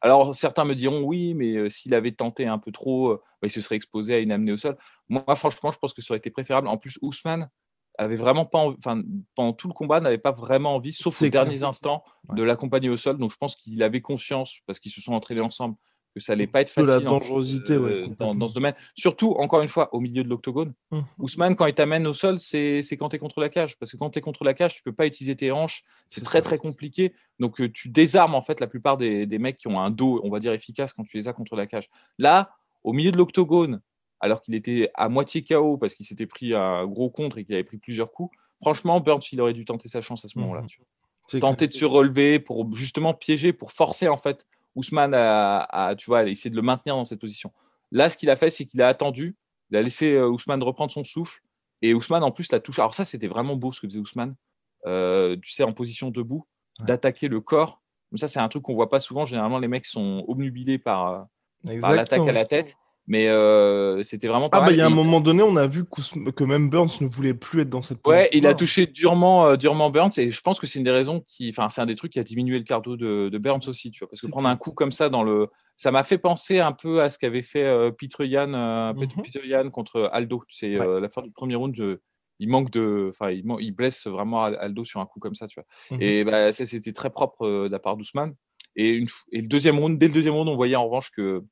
Alors, 0.04 0.36
certains 0.36 0.66
me 0.66 0.74
diront 0.74 1.04
oui, 1.04 1.36
mais 1.36 1.70
s'il 1.70 1.94
avait 1.94 2.12
tenté 2.12 2.48
un 2.48 2.58
peu 2.58 2.72
trop, 2.72 3.16
bah, 3.16 3.48
il 3.48 3.52
se 3.52 3.62
serait 3.62 3.76
exposé 3.76 4.16
à 4.16 4.20
une 4.20 4.32
amenée 4.32 4.52
au 4.52 4.58
sol. 4.58 4.78
Moi, 5.10 5.24
franchement, 5.36 5.72
je 5.72 5.78
pense 5.78 5.94
que 5.94 6.02
ça 6.02 6.14
aurait 6.14 6.20
été 6.20 6.32
préférable. 6.32 6.68
En 6.68 6.78
plus, 6.78 6.98
Ousmane 7.02 7.50
avait 7.98 8.16
vraiment 8.16 8.46
pas, 8.46 8.60
enfin, 8.60 9.02
pendant 9.36 9.54
tout 9.54 9.68
le 9.68 9.74
combat, 9.74 10.00
n'avait 10.00 10.18
pas 10.18 10.32
vraiment 10.32 10.76
envie, 10.76 10.94
sauf 10.94 11.22
aux 11.22 11.30
derniers 11.30 11.64
instants, 11.64 12.04
de 12.34 12.42
l'accompagner 12.44 12.90
au 12.90 12.98
sol. 12.98 13.18
Donc, 13.18 13.32
je 13.32 13.38
pense 13.38 13.56
qu'il 13.56 13.82
avait 13.84 14.02
conscience, 14.02 14.60
parce 14.66 14.80
qu'ils 14.80 14.92
se 14.92 15.02
sont 15.02 15.14
entraînés 15.14 15.42
ensemble, 15.42 15.76
que 16.14 16.20
ça 16.20 16.34
allait 16.34 16.48
pas 16.48 16.62
être 16.62 16.70
facile. 16.70 16.88
De 16.88 17.00
la 17.00 17.00
dangerosité, 17.00 17.74
euh, 17.74 18.06
dans, 18.20 18.48
ce 18.48 18.54
domaine. 18.54 18.74
Surtout, 18.96 19.32
encore 19.32 19.62
une 19.62 19.70
fois, 19.70 19.94
au 19.94 20.00
milieu 20.00 20.24
de 20.24 20.30
l'octogone. 20.30 20.74
Mmh. 20.92 21.00
Ousmane, 21.20 21.56
quand 21.56 21.66
il 21.68 21.74
t'amène 21.74 22.06
au 22.08 22.14
sol, 22.14 22.40
c'est 22.40 22.82
quand 23.00 23.10
tu 23.10 23.16
es 23.16 23.20
contre 23.20 23.40
la 23.40 23.50
cage. 23.50 23.78
Parce 23.78 23.92
que 23.92 23.98
quand 23.98 24.10
tu 24.10 24.20
es 24.20 24.22
contre 24.22 24.44
la 24.44 24.54
cage, 24.54 24.76
tu 24.76 24.84
peux 24.84 24.94
pas 24.94 25.06
utiliser 25.06 25.36
tes 25.36 25.52
hanches. 25.52 25.84
C'est 26.10 26.24
très, 26.24 26.42
très 26.42 26.58
compliqué. 26.58 27.14
Donc, 27.40 27.62
euh, 27.62 27.70
tu 27.72 27.90
désarmes, 27.90 28.36
en 28.36 28.42
fait, 28.42 28.60
la 28.60 28.68
plupart 28.68 28.98
des, 28.98 29.26
des, 29.26 29.40
mecs 29.40 29.58
qui 29.58 29.68
ont 29.68 29.80
un 29.80 29.90
dos, 29.90 30.22
on 30.24 30.30
va 30.30 30.40
dire, 30.40 30.54
efficace 30.54 30.94
quand 30.94 31.04
tu 31.04 31.18
les 31.18 31.28
as 31.28 31.34
contre 31.34 31.56
la 31.56 31.68
cage. 31.68 31.90
Là, 32.18 32.52
au 32.84 32.94
milieu 32.94 33.12
de 33.12 33.18
l'octogone, 33.18 33.82
alors 34.20 34.42
qu'il 34.42 34.54
était 34.56 34.90
à 34.94 35.10
moitié 35.10 35.44
KO 35.44 35.78
parce 35.78 35.96
qu'il 35.96 36.06
s'était 36.06 36.28
pris 36.28 36.54
un 36.54 36.86
gros 36.86 37.10
contre 37.10 37.40
et 37.40 37.46
qu'il 37.46 37.56
avait 37.56 37.64
pris 37.64 37.78
plusieurs 37.78 38.14
coups, 38.14 38.36
franchement, 38.62 39.00
Burns, 39.00 39.22
il 39.32 39.42
aurait 39.42 39.54
dû 39.54 39.66
tenter 39.66 39.90
sa 39.90 40.02
chance 40.02 40.24
à 40.24 40.28
ce 40.30 40.38
moment-là. 40.40 40.62
Mmh. 40.62 41.40
Tenter 41.40 41.68
de 41.68 41.74
se 41.74 41.86
relever 41.86 42.40
pour 42.40 42.74
justement 42.76 43.14
piéger, 43.14 43.54
pour 43.54 43.72
forcer, 43.72 44.08
en 44.08 44.18
fait, 44.18 44.46
Ousmane 44.76 45.14
a, 45.14 45.96
tu 45.98 46.06
vois, 46.06 46.28
essayé 46.28 46.50
de 46.50 46.56
le 46.56 46.62
maintenir 46.62 46.96
dans 46.96 47.06
cette 47.06 47.20
position. 47.20 47.52
Là, 47.92 48.10
ce 48.10 48.18
qu'il 48.18 48.30
a 48.30 48.36
fait, 48.36 48.50
c'est 48.50 48.66
qu'il 48.66 48.82
a 48.82 48.88
attendu, 48.88 49.36
il 49.70 49.78
a 49.78 49.82
laissé 49.82 50.14
euh, 50.14 50.30
Ousmane 50.30 50.64
reprendre 50.64 50.92
son 50.92 51.04
souffle, 51.04 51.42
et 51.82 51.94
Ousmane, 51.94 52.24
en 52.24 52.32
plus, 52.32 52.52
la 52.52 52.60
touche. 52.60 52.80
Alors, 52.80 52.96
ça, 52.96 53.06
c'était 53.06 53.28
vraiment 53.28 53.56
beau 53.56 53.72
ce 53.72 53.82
que 53.82 53.88
faisait 53.88 54.00
Ousmane. 54.00 54.36
Euh, 54.86 55.36
tu 55.42 55.52
sais, 55.52 55.64
en 55.64 55.74
position 55.74 56.10
debout, 56.10 56.46
d'attaquer 56.80 57.28
le 57.28 57.42
corps. 57.42 57.82
ça, 58.16 58.28
c'est 58.28 58.40
un 58.40 58.48
truc 58.48 58.64
qu'on 58.64 58.76
voit 58.76 58.90
pas 58.90 59.00
souvent. 59.00 59.26
Généralement, 59.26 59.60
les 59.60 59.68
mecs 59.68 59.86
sont 59.86 60.24
obnubilés 60.28 60.78
par, 60.78 61.30
euh, 61.66 61.80
par 61.80 61.94
l'attaque 61.94 62.28
à 62.28 62.32
la 62.32 62.46
tête. 62.46 62.78
Mais 63.08 63.28
euh, 63.28 64.04
c'était 64.04 64.28
vraiment 64.28 64.50
pas 64.50 64.60
Ah, 64.60 64.66
bah, 64.66 64.72
il 64.72 64.78
y 64.78 64.82
a 64.82 64.86
un 64.86 64.90
moment 64.90 65.22
donné, 65.22 65.42
on 65.44 65.56
a 65.56 65.68
vu 65.68 65.84
que 65.86 66.44
même 66.44 66.70
Burns 66.70 67.02
ne 67.02 67.08
voulait 67.08 67.34
plus 67.34 67.62
être 67.62 67.70
dans 67.70 67.82
cette 67.82 68.02
position. 68.02 68.24
Ouais, 68.24 68.30
il 68.32 68.46
a 68.46 68.54
touché 68.54 68.86
durement, 68.86 69.48
euh, 69.48 69.58
durement 69.58 69.90
Burns 69.90 70.12
et 70.18 70.32
je 70.32 70.42
pense 70.42 70.60
que 70.60 70.68
c'est 70.68 70.80
une 70.80 70.86
des 70.86 70.92
raisons 70.92 71.24
qui. 71.28 71.50
Enfin, 71.50 71.70
c'est 71.70 71.82
un 71.82 71.86
des 71.86 71.96
trucs 71.96 72.14
qui 72.14 72.20
a 72.20 72.24
diminué 72.24 72.58
le 72.58 72.64
cardio 72.64 72.96
de, 72.96 73.30
de 73.30 73.38
Burns 73.38 73.68
aussi, 73.68 73.92
tu 73.92 74.00
vois. 74.00 74.10
Parce 74.10 74.22
que 74.22 74.28
prendre 74.28 74.48
un 74.48 74.56
coup 74.56 74.72
comme 74.72 74.92
ça 74.92 75.10
dans 75.10 75.24
le. 75.24 75.48
Ça 75.76 75.92
m'a 75.92 76.04
fait 76.04 76.20
penser 76.20 76.60
un 76.60 76.74
peu 76.74 77.02
à 77.02 77.10
ce 77.10 77.18
qu'avait 77.18 77.42
fait 77.42 77.66
euh, 77.66 77.92
Peter 77.92 78.28
Yan, 78.28 78.54
euh, 78.54 78.94
mhm. 78.94 79.72
contre 79.72 80.10
Aldo. 80.14 80.44
C'est 80.48 80.76
la 80.76 81.10
fin 81.10 81.24
du 81.24 81.32
premier 81.32 81.56
round. 81.56 81.76
il 82.40 82.50
manque 82.50 82.70
de. 82.70 83.10
Enfin, 83.10 83.32
il, 83.32 83.44
il, 83.60 83.72
blesse 83.72 84.06
vraiment 84.06 84.44
Aldo 84.44 84.86
sur 84.86 85.00
un 85.00 85.08
coup 85.08 85.20
comme 85.20 85.36
ça, 85.36 85.48
tu 85.48 85.60
vois. 85.60 85.98
Mhm. 85.98 86.02
Et 86.04 86.24
bah, 86.24 86.54
ça, 86.54 86.68
c'était 86.68 86.94
très 86.94 87.10
propre 87.10 87.48
de 87.48 87.72
la 87.72 87.80
part 87.80 87.98
d'Ousmane. 87.98 88.36
Et, 88.76 88.92
une... 88.92 89.08
et 89.32 89.42
le 89.42 89.48
deuxième 89.48 89.80
round, 89.80 89.98
dès 89.98 90.08
le 90.08 90.14
deuxième 90.14 90.36
round, 90.36 90.48
on 90.48 90.56
voyait 90.56 90.76
en 90.76 90.86
revanche 90.86 91.10
que 91.10 91.44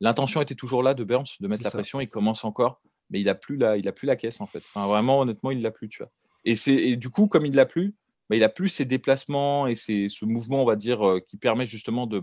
L'intention 0.00 0.42
était 0.42 0.54
toujours 0.54 0.82
là 0.82 0.94
de 0.94 1.04
Burns 1.04 1.24
de 1.40 1.48
mettre 1.48 1.64
la 1.64 1.70
pression. 1.70 2.00
Il 2.00 2.08
commence 2.08 2.44
encore, 2.44 2.80
mais 3.10 3.20
il 3.20 3.28
a 3.28 3.34
plus 3.34 3.56
la, 3.56 3.76
il 3.76 3.88
a 3.88 3.92
plus 3.92 4.06
la 4.06 4.16
caisse 4.16 4.40
en 4.40 4.46
fait. 4.46 4.62
vraiment, 4.74 5.20
honnêtement, 5.20 5.50
il 5.50 5.62
l'a 5.62 5.70
plus, 5.70 5.88
tu 5.88 5.98
vois. 6.02 6.10
Et 6.44 6.54
c'est 6.56 6.96
du 6.96 7.10
coup, 7.10 7.26
comme 7.26 7.46
il 7.46 7.54
l'a 7.54 7.66
plus, 7.66 7.94
bah, 8.28 8.36
il 8.36 8.44
a 8.44 8.48
plus 8.48 8.68
ses 8.68 8.84
déplacements 8.84 9.66
et 9.66 9.74
ses, 9.74 10.08
ce 10.08 10.24
mouvement, 10.24 10.62
on 10.62 10.66
va 10.66 10.76
dire, 10.76 11.06
euh, 11.06 11.20
qui 11.20 11.36
permet 11.36 11.66
justement 11.66 12.06
de 12.06 12.22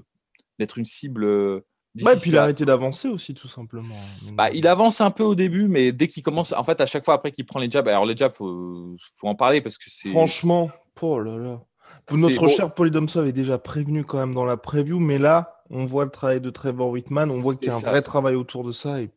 d'être 0.59 0.77
une 0.77 0.85
cible. 0.85 1.23
Euh, 1.23 1.65
ouais, 2.01 2.13
et 2.13 2.19
puis 2.19 2.29
il 2.29 2.37
a 2.37 2.43
arrêté 2.43 2.63
d'avancer 2.65 3.07
aussi, 3.07 3.33
tout 3.33 3.47
simplement. 3.47 3.95
Bah, 4.33 4.49
il 4.51 4.67
avance 4.67 5.01
un 5.01 5.11
peu 5.11 5.23
au 5.23 5.35
début, 5.35 5.67
mais 5.67 5.91
dès 5.91 6.07
qu'il 6.07 6.23
commence, 6.23 6.51
en 6.51 6.63
fait, 6.63 6.79
à 6.79 6.85
chaque 6.85 7.03
fois 7.03 7.15
après 7.15 7.31
qu'il 7.31 7.45
prend 7.45 7.59
les 7.59 7.71
jabs, 7.71 7.87
alors 7.87 8.05
les 8.05 8.15
jabs, 8.15 8.33
faut, 8.33 8.95
faut 9.15 9.27
en 9.27 9.35
parler 9.35 9.61
parce 9.61 9.77
que 9.77 9.85
c'est. 9.87 10.09
Franchement, 10.09 10.71
oh 11.01 11.19
là 11.19 11.37
là. 11.37 11.61
Notre 12.11 12.47
cher 12.47 12.73
Polydomso 12.73 13.19
avait 13.19 13.31
déjà 13.31 13.57
prévenu 13.57 14.03
quand 14.03 14.17
même 14.17 14.33
dans 14.33 14.45
la 14.45 14.57
preview, 14.57 14.99
mais 14.99 15.17
là, 15.17 15.63
on 15.69 15.85
voit 15.85 16.05
le 16.05 16.11
travail 16.11 16.41
de 16.41 16.49
Trevor 16.49 16.89
Whitman, 16.89 17.31
on 17.31 17.39
voit 17.39 17.55
qu'il 17.55 17.67
y 17.67 17.71
a 17.71 17.75
un 17.75 17.79
vrai 17.79 18.01
travail 18.01 18.35
autour 18.35 18.63
de 18.63 18.71
ça. 18.71 19.01
Et... 19.01 19.09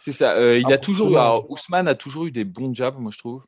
C'est 0.00 0.12
ça. 0.12 0.36
Euh, 0.36 0.58
il 0.58 0.72
a 0.72 0.78
toujours, 0.78 1.50
Ousmane 1.50 1.88
a 1.88 1.94
toujours 1.94 2.26
eu 2.26 2.32
des 2.32 2.44
bons 2.44 2.74
jabs, 2.74 2.98
moi 2.98 3.12
je 3.12 3.18
trouve, 3.18 3.44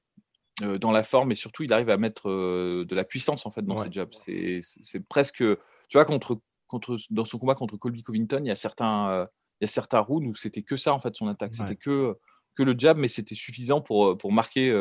euh, 0.63 0.79
dans 0.79 0.93
la 0.93 1.03
forme, 1.03 1.33
et 1.33 1.35
surtout 1.35 1.65
il 1.65 1.73
arrive 1.73 1.91
à 1.91 1.97
mettre 1.97 2.31
euh, 2.31 2.85
de 2.89 2.95
la 2.95 3.05
puissance 3.05 3.45
en 3.45 3.51
fait 3.51 3.63
dans 3.63 3.77
ses 3.77 3.91
jabs. 3.91 4.13
C'est 4.13 5.09
presque, 5.09 5.39
tu 5.39 5.59
vois, 5.95 6.05
contre, 6.05 6.41
contre, 6.69 6.97
dans 7.11 7.25
son 7.25 7.39
combat 7.39 7.55
contre 7.55 7.77
Colby 7.77 8.03
Covington, 8.03 8.41
il 8.45 8.49
y 8.49 8.53
a 8.53 8.57
certains, 8.57 9.27
il 9.61 9.65
y 9.65 9.67
a 9.67 9.69
certains 9.69 9.99
rounds 10.01 10.29
où 10.29 10.35
c'était 10.35 10.63
que 10.63 10.77
ça 10.77 10.95
en 10.95 11.01
fait 11.01 11.15
son 11.15 11.29
attaque, 11.29 11.55
c'était 11.55 11.77
que 11.77 12.17
que 12.57 12.63
le 12.63 12.77
jab, 12.79 12.99
mais 12.99 13.09
c'était 13.09 13.35
suffisant 13.35 13.81
pour 13.81 14.17
pour 14.17 14.33
marquer 14.33 14.73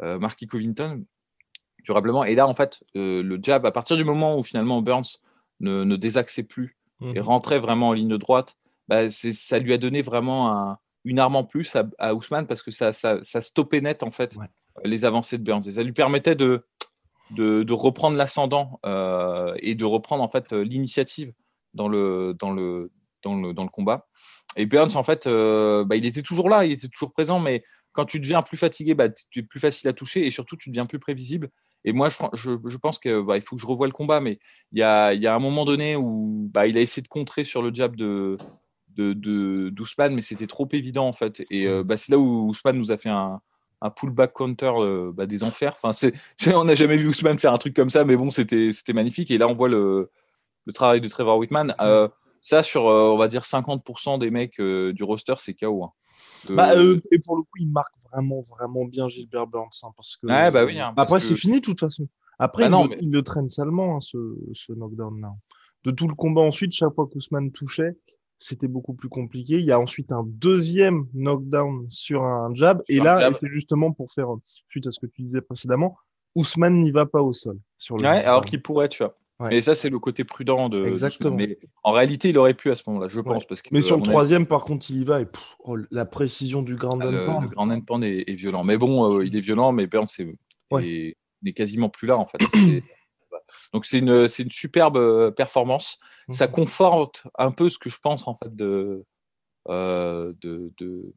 marquer 0.00 0.46
Covington 0.46 1.04
durablement. 1.86 2.24
Et 2.24 2.34
là, 2.34 2.46
en 2.46 2.54
fait, 2.54 2.82
le 2.94 3.38
jab, 3.42 3.64
à 3.64 3.72
partir 3.72 3.96
du 3.96 4.04
moment 4.04 4.38
où 4.38 4.42
finalement 4.42 4.82
Burns 4.82 5.18
ne, 5.60 5.84
ne 5.84 5.96
désaxait 5.96 6.42
plus 6.42 6.76
et 7.00 7.20
mmh. 7.20 7.22
rentrait 7.22 7.58
vraiment 7.58 7.88
en 7.88 7.92
ligne 7.92 8.18
droite, 8.18 8.56
bah, 8.88 9.10
ça 9.10 9.58
lui 9.58 9.72
a 9.72 9.78
donné 9.78 10.02
vraiment 10.02 10.76
une 11.04 11.18
arme 11.18 11.36
en 11.36 11.44
plus 11.44 11.76
à, 11.98 12.14
Ousmane 12.14 12.46
parce 12.46 12.62
que 12.62 12.70
ça, 12.70 12.92
ça, 12.92 13.22
stoppait 13.40 13.80
net 13.80 14.02
en 14.02 14.10
fait 14.10 14.36
les 14.84 15.04
avancées 15.04 15.38
de 15.38 15.44
Burns 15.44 15.62
et 15.66 15.72
ça 15.72 15.82
lui 15.82 15.92
permettait 15.92 16.34
de, 16.34 16.64
de, 17.30 17.72
reprendre 17.72 18.16
l'ascendant 18.16 18.80
euh, 18.84 19.54
et 19.58 19.74
de 19.74 19.84
reprendre 19.84 20.22
en 20.22 20.28
fait 20.28 20.52
l'initiative 20.52 21.32
dans 21.74 21.88
le, 21.88 22.34
dans, 22.38 22.50
le, 22.52 22.92
dans, 23.22 23.34
le, 23.34 23.52
dans 23.52 23.62
le 23.62 23.68
combat. 23.68 24.08
Et 24.56 24.66
Burns 24.66 24.96
en 24.96 25.02
fait, 25.02 25.26
euh, 25.26 25.84
bah, 25.84 25.96
il 25.96 26.06
était 26.06 26.22
toujours 26.22 26.48
là, 26.48 26.64
il 26.64 26.72
était 26.72 26.88
toujours 26.88 27.12
présent, 27.12 27.38
mais 27.38 27.62
quand 27.92 28.04
tu 28.04 28.20
deviens 28.20 28.42
plus 28.42 28.56
fatigué, 28.56 28.94
bah, 28.94 29.08
tu 29.08 29.40
es 29.40 29.42
plus 29.42 29.60
facile 29.60 29.88
à 29.88 29.92
toucher 29.92 30.26
et 30.26 30.30
surtout 30.30 30.56
tu 30.56 30.70
deviens 30.70 30.86
plus 30.86 30.98
prévisible. 30.98 31.50
Et 31.86 31.92
moi, 31.92 32.08
je, 32.34 32.50
je, 32.66 32.76
pense 32.76 32.98
qu'il 32.98 33.22
bah, 33.22 33.40
faut 33.40 33.56
que 33.56 33.62
je 33.62 33.66
revoie 33.66 33.86
le 33.86 33.92
combat, 33.92 34.20
mais 34.20 34.38
il 34.72 34.80
y 34.80 34.82
a, 34.82 35.14
y 35.14 35.26
a, 35.26 35.34
un 35.34 35.38
moment 35.38 35.64
donné 35.64 35.94
où 35.94 36.50
bah, 36.52 36.66
il 36.66 36.76
a 36.76 36.80
essayé 36.80 37.00
de 37.00 37.08
contrer 37.08 37.44
sur 37.44 37.62
le 37.62 37.72
jab 37.72 37.94
de, 37.94 38.36
de, 38.96 39.12
de 39.12 39.70
d'Ousmane, 39.70 40.14
mais 40.14 40.22
c'était 40.22 40.48
trop 40.48 40.68
évident 40.72 41.06
en 41.06 41.12
fait. 41.12 41.42
Et 41.48 41.66
euh, 41.66 41.84
bah, 41.84 41.96
c'est 41.96 42.10
là 42.10 42.18
où 42.18 42.48
Ousmane 42.48 42.76
nous 42.76 42.90
a 42.90 42.98
fait 42.98 43.08
un, 43.08 43.40
un 43.80 43.90
pullback 43.90 44.32
counter 44.32 44.72
euh, 44.76 45.12
bah, 45.14 45.26
des 45.26 45.44
enfers. 45.44 45.74
Enfin, 45.80 45.92
c'est, 45.92 46.12
on 46.54 46.64
n'a 46.64 46.74
jamais 46.74 46.96
vu 46.96 47.08
Ousmane 47.08 47.38
faire 47.38 47.52
un 47.52 47.58
truc 47.58 47.74
comme 47.74 47.90
ça, 47.90 48.04
mais 48.04 48.16
bon, 48.16 48.30
c'était, 48.32 48.72
c'était 48.72 48.92
magnifique. 48.92 49.30
Et 49.30 49.38
là, 49.38 49.46
on 49.48 49.54
voit 49.54 49.68
le, 49.68 50.10
le 50.64 50.72
travail 50.72 51.00
de 51.00 51.08
Trevor 51.08 51.38
Whitman. 51.38 51.74
Euh, 51.80 52.08
ça, 52.46 52.62
sur, 52.62 52.84
on 52.84 53.16
va 53.16 53.26
dire, 53.26 53.42
50% 53.42 54.20
des 54.20 54.30
mecs 54.30 54.60
du 54.60 55.02
roster, 55.02 55.34
c'est 55.38 55.54
KO. 55.54 55.82
Hein. 55.82 55.90
Bah, 56.50 56.74
et 57.10 57.18
pour 57.18 57.36
le 57.36 57.42
coup, 57.42 57.58
il 57.58 57.68
marque 57.68 57.94
vraiment, 58.12 58.42
vraiment 58.42 58.84
bien 58.84 59.08
Gilbert 59.08 59.48
Burns. 59.48 59.80
Hein, 59.82 59.90
parce 59.96 60.16
que, 60.16 60.28
bah 60.28 60.64
oui, 60.64 60.78
hein, 60.78 60.94
après, 60.96 61.18
c'est 61.18 61.34
fini 61.34 61.56
de 61.56 61.60
toute 61.60 61.80
façon. 61.80 62.06
Après, 62.38 62.64
ah 62.64 62.82
il, 62.84 62.90
le, 62.90 63.02
il, 63.02 63.10
le, 63.10 63.22
traîne 63.22 63.48
salement, 63.48 64.00
ce, 64.00 64.16
ce 64.52 64.72
knockdown-là. 64.72 65.32
De 65.82 65.90
tout 65.90 66.06
le 66.06 66.14
combat 66.14 66.42
ensuite, 66.42 66.70
chaque 66.72 66.94
fois 66.94 67.08
qu'Ousmane 67.10 67.50
touchait, 67.50 67.96
c'était 68.38 68.68
beaucoup 68.68 68.94
plus 68.94 69.08
compliqué. 69.08 69.58
Il 69.58 69.64
y 69.64 69.72
a 69.72 69.80
ensuite 69.80 70.12
un 70.12 70.22
deuxième 70.24 71.08
knockdown 71.14 71.88
sur 71.90 72.22
un 72.22 72.54
jab. 72.54 72.80
et 72.88 73.00
là, 73.00 73.32
c'est 73.32 73.48
justement 73.48 73.92
pour 73.92 74.12
faire, 74.12 74.28
suite 74.68 74.86
à 74.86 74.92
ce 74.92 75.00
que 75.00 75.06
tu 75.06 75.22
disais 75.22 75.40
précédemment, 75.40 75.96
Ousmane 76.36 76.80
n'y 76.80 76.92
va 76.92 77.06
pas 77.06 77.22
au 77.22 77.32
sol. 77.32 77.58
Sur 77.78 77.96
le 77.96 78.04
ouais, 78.04 78.24
alors 78.24 78.44
qu'il 78.44 78.62
pourrait, 78.62 78.88
tu 78.88 79.02
vois. 79.02 79.16
Et 79.50 79.60
ça, 79.60 79.74
c'est 79.74 79.90
le 79.90 79.98
côté 79.98 80.24
prudent 80.24 80.68
de. 80.68 80.86
Exactement. 80.86 81.36
Mais 81.36 81.58
en 81.82 81.92
réalité, 81.92 82.30
il 82.30 82.38
aurait 82.38 82.54
pu 82.54 82.70
à 82.70 82.74
ce 82.74 82.84
moment-là, 82.86 83.08
je 83.08 83.20
pense. 83.20 83.44
Parce 83.44 83.60
que, 83.60 83.68
mais 83.70 83.82
sur 83.82 83.96
le 83.96 84.02
troisième, 84.02 84.46
par 84.46 84.64
contre, 84.64 84.90
il 84.90 85.02
y 85.02 85.04
va 85.04 85.20
et 85.20 85.26
oh, 85.60 85.76
la 85.90 86.06
précision 86.06 86.62
du 86.62 86.76
grand 86.76 86.98
ah, 87.00 87.06
end 87.06 87.40
Le 87.42 87.48
grand 87.48 87.70
end 87.70 88.02
est, 88.02 88.34
violent. 88.34 88.64
Mais 88.64 88.78
bon, 88.78 89.18
euh, 89.18 89.26
il 89.26 89.36
est 89.36 89.40
violent, 89.40 89.72
mais 89.72 89.86
Burns 89.86 90.06
n'est 90.72 91.52
quasiment 91.54 91.90
plus 91.90 92.06
là, 92.06 92.16
en 92.16 92.26
fait. 92.26 92.38
Donc 93.72 93.86
c'est 93.86 93.98
une, 93.98 94.26
une 94.38 94.50
superbe 94.50 94.96
euh, 94.96 95.30
performance. 95.30 95.98
Ça 96.30 96.46
mhm. 96.46 96.52
conforte 96.52 97.24
un 97.38 97.50
peu 97.50 97.68
ce 97.68 97.78
que 97.78 97.90
je 97.90 97.98
pense 97.98 98.26
en 98.26 98.34
fait 98.34 98.54
de, 98.54 99.04
euh, 99.68 100.32
de, 100.40 100.72
de 100.78 101.14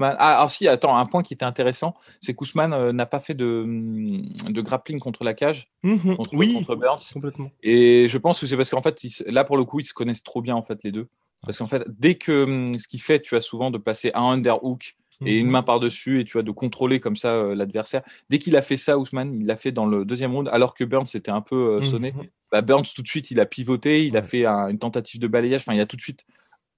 Ah, 0.00 0.36
alors 0.38 0.50
si, 0.50 0.68
attends, 0.68 0.96
un 0.96 1.06
point 1.06 1.22
qui 1.22 1.34
était 1.34 1.44
intéressant, 1.44 1.94
c'est 2.20 2.34
qu'Ousmane 2.34 2.72
euh, 2.72 2.92
n'a 2.92 3.06
pas 3.06 3.20
fait 3.20 3.34
de, 3.34 3.64
mm, 3.66 4.52
de 4.52 4.60
grappling 4.60 4.98
contre 4.98 5.24
la 5.24 5.34
cage, 5.34 5.68
mhm. 5.82 6.16
oui, 6.32 6.54
contre 6.54 6.76
Burns. 6.76 7.12
Complètement. 7.12 7.50
Et 7.62 8.08
je 8.08 8.18
pense 8.18 8.40
que 8.40 8.46
c'est 8.46 8.56
parce 8.56 8.70
qu'en 8.70 8.82
fait, 8.82 9.00
là 9.26 9.44
pour 9.44 9.56
le 9.56 9.64
coup, 9.64 9.80
ils 9.80 9.84
se 9.84 9.94
connaissent 9.94 10.22
trop 10.22 10.42
bien 10.42 10.54
en 10.54 10.62
fait 10.62 10.82
les 10.84 10.92
deux. 10.92 11.08
Parce 11.44 11.58
qu'en 11.58 11.66
fait, 11.66 11.84
dès 11.88 12.16
que 12.16 12.44
mm, 12.44 12.78
ce 12.78 12.88
qu'il 12.88 13.00
fait, 13.00 13.20
tu 13.20 13.36
as 13.36 13.40
souvent 13.40 13.70
de 13.70 13.78
passer 13.78 14.10
un 14.14 14.30
underhook 14.30 14.96
et 15.26 15.38
une 15.38 15.46
mhm. 15.46 15.52
main 15.52 15.62
par-dessus 15.62 16.20
et 16.20 16.24
tu 16.24 16.38
as 16.38 16.42
de 16.42 16.50
contrôler 16.50 17.00
comme 17.00 17.16
ça 17.16 17.28
euh, 17.28 17.54
l'adversaire. 17.54 18.02
Dès 18.30 18.38
qu'il 18.38 18.56
a 18.56 18.62
fait 18.62 18.76
ça, 18.76 18.98
Ousmane, 18.98 19.34
il 19.34 19.46
l'a 19.46 19.56
fait 19.56 19.72
dans 19.72 19.86
le 19.86 20.04
deuxième 20.04 20.32
round, 20.32 20.48
alors 20.50 20.74
que 20.74 20.84
Burns 20.84 21.08
était 21.14 21.30
un 21.30 21.42
peu 21.42 21.76
euh, 21.76 21.82
sonné. 21.82 22.12
Mhm. 22.12 22.26
Bah, 22.50 22.62
Burns, 22.62 22.86
tout 22.94 23.02
de 23.02 23.08
suite, 23.08 23.30
il 23.30 23.38
a 23.38 23.46
pivoté, 23.46 24.06
il 24.06 24.16
a 24.16 24.22
fait 24.22 24.46
une 24.46 24.78
tentative 24.78 25.20
de 25.20 25.28
balayage, 25.28 25.60
enfin, 25.60 25.74
il 25.74 25.80
a 25.80 25.86
tout 25.86 25.96
de 25.96 26.02
suite 26.02 26.24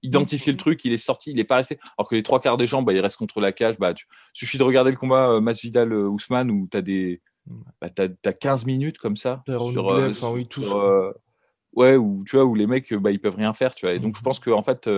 identifié 0.03 0.51
le 0.51 0.57
truc, 0.57 0.83
il 0.85 0.93
est 0.93 0.97
sorti, 0.97 1.31
il 1.31 1.39
est 1.39 1.45
pas 1.45 1.55
resté. 1.55 1.79
Alors 1.97 2.09
que 2.09 2.15
les 2.15 2.23
trois 2.23 2.39
quarts 2.39 2.57
des 2.57 2.67
jambes, 2.67 2.85
bah, 2.85 2.93
il 2.93 2.99
reste 2.99 3.17
contre 3.17 3.41
la 3.41 3.51
cage. 3.51 3.77
Bah, 3.79 3.93
tu... 3.93 4.05
suffit 4.33 4.57
de 4.57 4.63
regarder 4.63 4.91
le 4.91 4.97
combat 4.97 5.29
euh, 5.29 5.41
Masvidal-Ousmane 5.41 6.51
où 6.51 6.67
tu 6.69 6.77
as 6.77 6.81
des. 6.81 7.21
Bah, 7.81 7.89
as, 7.97 8.33
15 8.33 8.65
minutes 8.65 8.97
comme 8.97 9.15
ça. 9.15 9.43
Sur, 9.47 9.87
enfin, 9.87 10.31
oui, 10.31 10.47
ouais, 11.73 11.97
où, 11.97 12.23
tu 12.25 12.35
vois, 12.35 12.45
où 12.45 12.55
les 12.55 12.67
mecs, 12.67 12.93
bah, 12.93 13.11
ils 13.11 13.19
peuvent 13.19 13.35
rien 13.35 13.53
faire, 13.53 13.73
tu 13.73 13.85
vois. 13.85 13.95
Et 13.95 13.99
donc, 13.99 14.15
je 14.15 14.19
mhm. 14.19 14.23
pense 14.23 14.39
que, 14.39 14.51
en 14.51 14.63
fait, 14.63 14.89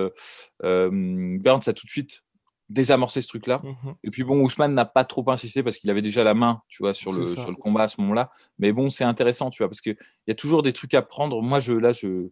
Burns 0.62 1.62
a 1.68 1.74
tout 1.74 1.86
de 1.86 1.92
suite 1.92 2.26
désamorcer 2.70 3.22
ce 3.22 3.28
truc-là. 3.28 3.62
Mmh 3.64 3.92
et 4.04 4.10
puis 4.10 4.24
bon, 4.24 4.42
Ousmane 4.42 4.74
n'a 4.74 4.86
pas 4.86 5.06
trop 5.06 5.24
insisté 5.30 5.64
parce 5.64 5.78
qu'il 5.78 5.90
avait 5.90 6.02
déjà 6.02 6.24
la 6.24 6.34
main, 6.34 6.62
tu 6.68 6.82
vois, 6.82 6.94
sur 6.94 7.12
le, 7.12 7.26
sur 7.26 7.50
le 7.50 7.56
combat 7.56 7.84
à 7.84 7.88
ce 7.88 8.02
moment-là. 8.02 8.32
Mais 8.60 8.72
bon, 8.72 8.90
c'est 8.90 9.04
intéressant, 9.04 9.50
tu 9.50 9.62
vois, 9.62 9.70
parce 9.70 9.82
qu'il 9.82 9.98
y 10.28 10.32
a 10.32 10.36
toujours 10.36 10.62
des 10.62 10.74
trucs 10.74 10.94
à 10.94 11.02
prendre. 11.02 11.42
Moi, 11.42 11.60
je, 11.60 11.74
là, 11.74 11.92
je, 11.92 12.30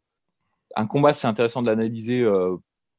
un 0.75 0.87
combat, 0.87 1.13
c'est 1.13 1.27
intéressant 1.27 1.61
de 1.61 1.67
l'analyser 1.67 2.21
euh, 2.21 2.55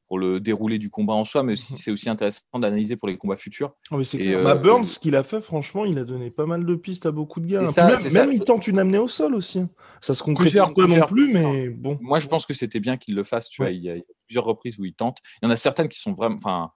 pour 0.07 0.19
le 0.19 0.39
déroulé 0.39 0.77
du 0.77 0.89
combat 0.89 1.13
en 1.13 1.25
soi, 1.25 1.43
mais 1.43 1.53
aussi, 1.53 1.73
mmh 1.73 1.77
c'est 1.77 1.91
aussi 1.91 2.09
intéressant 2.09 2.41
d'analyser 2.53 2.95
pour 2.95 3.07
les 3.07 3.17
combats 3.17 3.37
futurs. 3.37 3.73
Oh, 3.91 4.01
et, 4.01 4.35
euh, 4.35 4.43
bah, 4.43 4.55
Burns, 4.55 4.85
ce 4.85 4.99
qu'il 4.99 5.15
a 5.15 5.23
fait, 5.23 5.41
franchement, 5.41 5.85
il 5.85 5.97
a 5.97 6.03
donné 6.03 6.29
pas 6.29 6.45
mal 6.45 6.65
de 6.65 6.75
pistes 6.75 7.05
à 7.05 7.11
beaucoup 7.11 7.39
de 7.39 7.47
gars. 7.47 7.61
Hein. 7.61 7.97
même, 8.13 8.31
il 8.31 8.43
tente 8.43 8.67
une 8.67 8.79
amenée 8.79 8.97
au 8.97 9.07
sol 9.07 9.35
aussi. 9.35 9.63
Ça 10.01 10.13
se 10.13 10.23
concrétise 10.23 10.61
pas 10.75 10.87
non 10.87 11.05
plus, 11.05 11.33
mais 11.33 11.69
bon. 11.69 11.97
Moi, 12.01 12.19
je 12.19 12.27
pense 12.27 12.45
que 12.45 12.53
c'était 12.53 12.79
bien 12.79 12.97
qu'il 12.97 13.15
le 13.15 13.23
fasse, 13.23 13.49
tu 13.49 13.61
vois. 13.61 13.71
Il 13.71 13.83
y, 13.83 13.89
a, 13.89 13.95
il 13.95 13.99
y, 13.99 14.01
a, 14.01 14.15
plusieurs 14.27 14.45
reprises 14.45 14.79
où 14.79 14.85
il 14.85 14.93
tente. 14.93 15.19
Il 15.41 15.45
y 15.45 15.47
en 15.47 15.51
a 15.51 15.57
certaines 15.57 15.89
qui 15.89 15.99
sont 15.99 16.13
vraiment. 16.13 16.35
Enfin, 16.35 16.71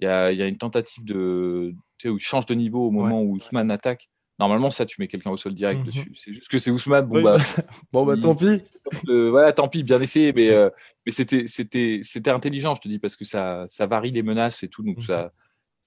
il 0.00 0.06
y 0.06 0.10
a, 0.10 0.46
une 0.46 0.56
tentative 0.56 1.04
de, 1.04 1.74
tu 1.98 2.08
sais, 2.08 2.08
où 2.08 2.16
il 2.16 2.20
change 2.20 2.46
de 2.46 2.54
niveau 2.54 2.86
au 2.86 2.90
moment 2.90 3.20
où 3.20 3.34
Ousmane 3.34 3.70
attaque. 3.70 4.08
Normalement, 4.38 4.70
ça, 4.70 4.86
tu 4.86 5.00
mets 5.00 5.08
quelqu'un 5.08 5.30
au 5.30 5.36
sol 5.36 5.54
direct 5.54 5.80
mhm. 5.80 5.86
dessus. 5.86 6.12
C'est 6.14 6.32
juste 6.32 6.48
que 6.48 6.58
c'est 6.58 6.70
Ousmane. 6.70 7.06
Bon, 7.06 7.22
bah, 7.22 7.36
bon, 7.92 8.06
bah 8.06 8.16
tant 8.16 8.34
pis. 8.34 8.62
Euh, 9.08 9.30
voilà, 9.30 9.52
tant 9.52 9.68
pis, 9.68 9.82
bien 9.82 10.00
essayé. 10.00 10.32
Mais, 10.32 10.50
euh, 10.50 10.70
mais 11.04 11.12
c'était, 11.12 11.46
c'était, 11.46 12.00
c'était 12.02 12.30
intelligent, 12.30 12.74
je 12.74 12.80
te 12.80 12.88
dis, 12.88 12.98
parce 12.98 13.16
que 13.16 13.24
ça, 13.26 13.66
ça 13.68 13.86
varie 13.86 14.12
les 14.12 14.22
menaces 14.22 14.62
et 14.62 14.68
tout. 14.68 14.82
Donc, 14.82 15.02
ça, 15.02 15.32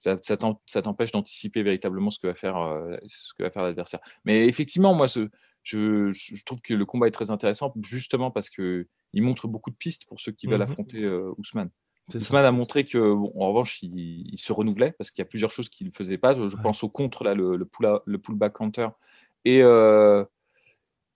mhm. 0.06 0.20
ça, 0.22 0.36
ça 0.66 0.82
t'empêche 0.82 1.10
d'anticiper 1.10 1.62
véritablement 1.62 2.10
ce 2.10 2.20
que 2.20 2.28
va 2.28 2.34
faire, 2.34 2.58
euh, 2.58 2.96
ce 3.06 3.32
que 3.34 3.42
va 3.42 3.50
faire 3.50 3.64
l'adversaire. 3.64 4.00
Mais 4.24 4.46
effectivement, 4.46 4.94
moi, 4.94 5.08
ce, 5.08 5.30
je, 5.64 6.10
je, 6.12 6.44
trouve 6.44 6.60
que 6.60 6.74
le 6.74 6.84
combat 6.84 7.08
est 7.08 7.12
très 7.12 7.30
intéressant, 7.30 7.72
justement 7.82 8.30
parce 8.30 8.50
que 8.50 8.86
il 9.12 9.22
montre 9.22 9.48
beaucoup 9.48 9.70
de 9.70 9.76
pistes 9.76 10.04
pour 10.06 10.20
ceux 10.20 10.32
qui 10.32 10.46
veulent 10.46 10.58
mhm. 10.58 10.70
affronter 10.70 11.08
Ousmane. 11.38 11.70
Ousmane 12.14 12.44
a 12.44 12.52
montré 12.52 12.84
que, 12.84 12.98
en 12.98 13.48
revanche, 13.48 13.82
il, 13.82 14.36
se 14.38 14.52
renouvelait 14.52 14.92
parce 14.92 15.10
qu'il 15.10 15.22
y 15.22 15.26
a 15.26 15.28
plusieurs 15.28 15.50
choses 15.50 15.68
qu'il 15.68 15.86
ne 15.86 15.92
faisait 15.92 16.18
pas. 16.18 16.34
Je, 16.34 16.56
pense 16.56 16.82
au 16.82 16.88
contre, 16.88 17.24
là, 17.24 17.34
le, 17.34 17.56
le, 17.56 17.64
pull, 17.64 18.00
le 18.04 18.18
pullback 18.18 18.52
counter. 18.54 18.88
Et, 19.44 19.62
euh, 19.62 20.24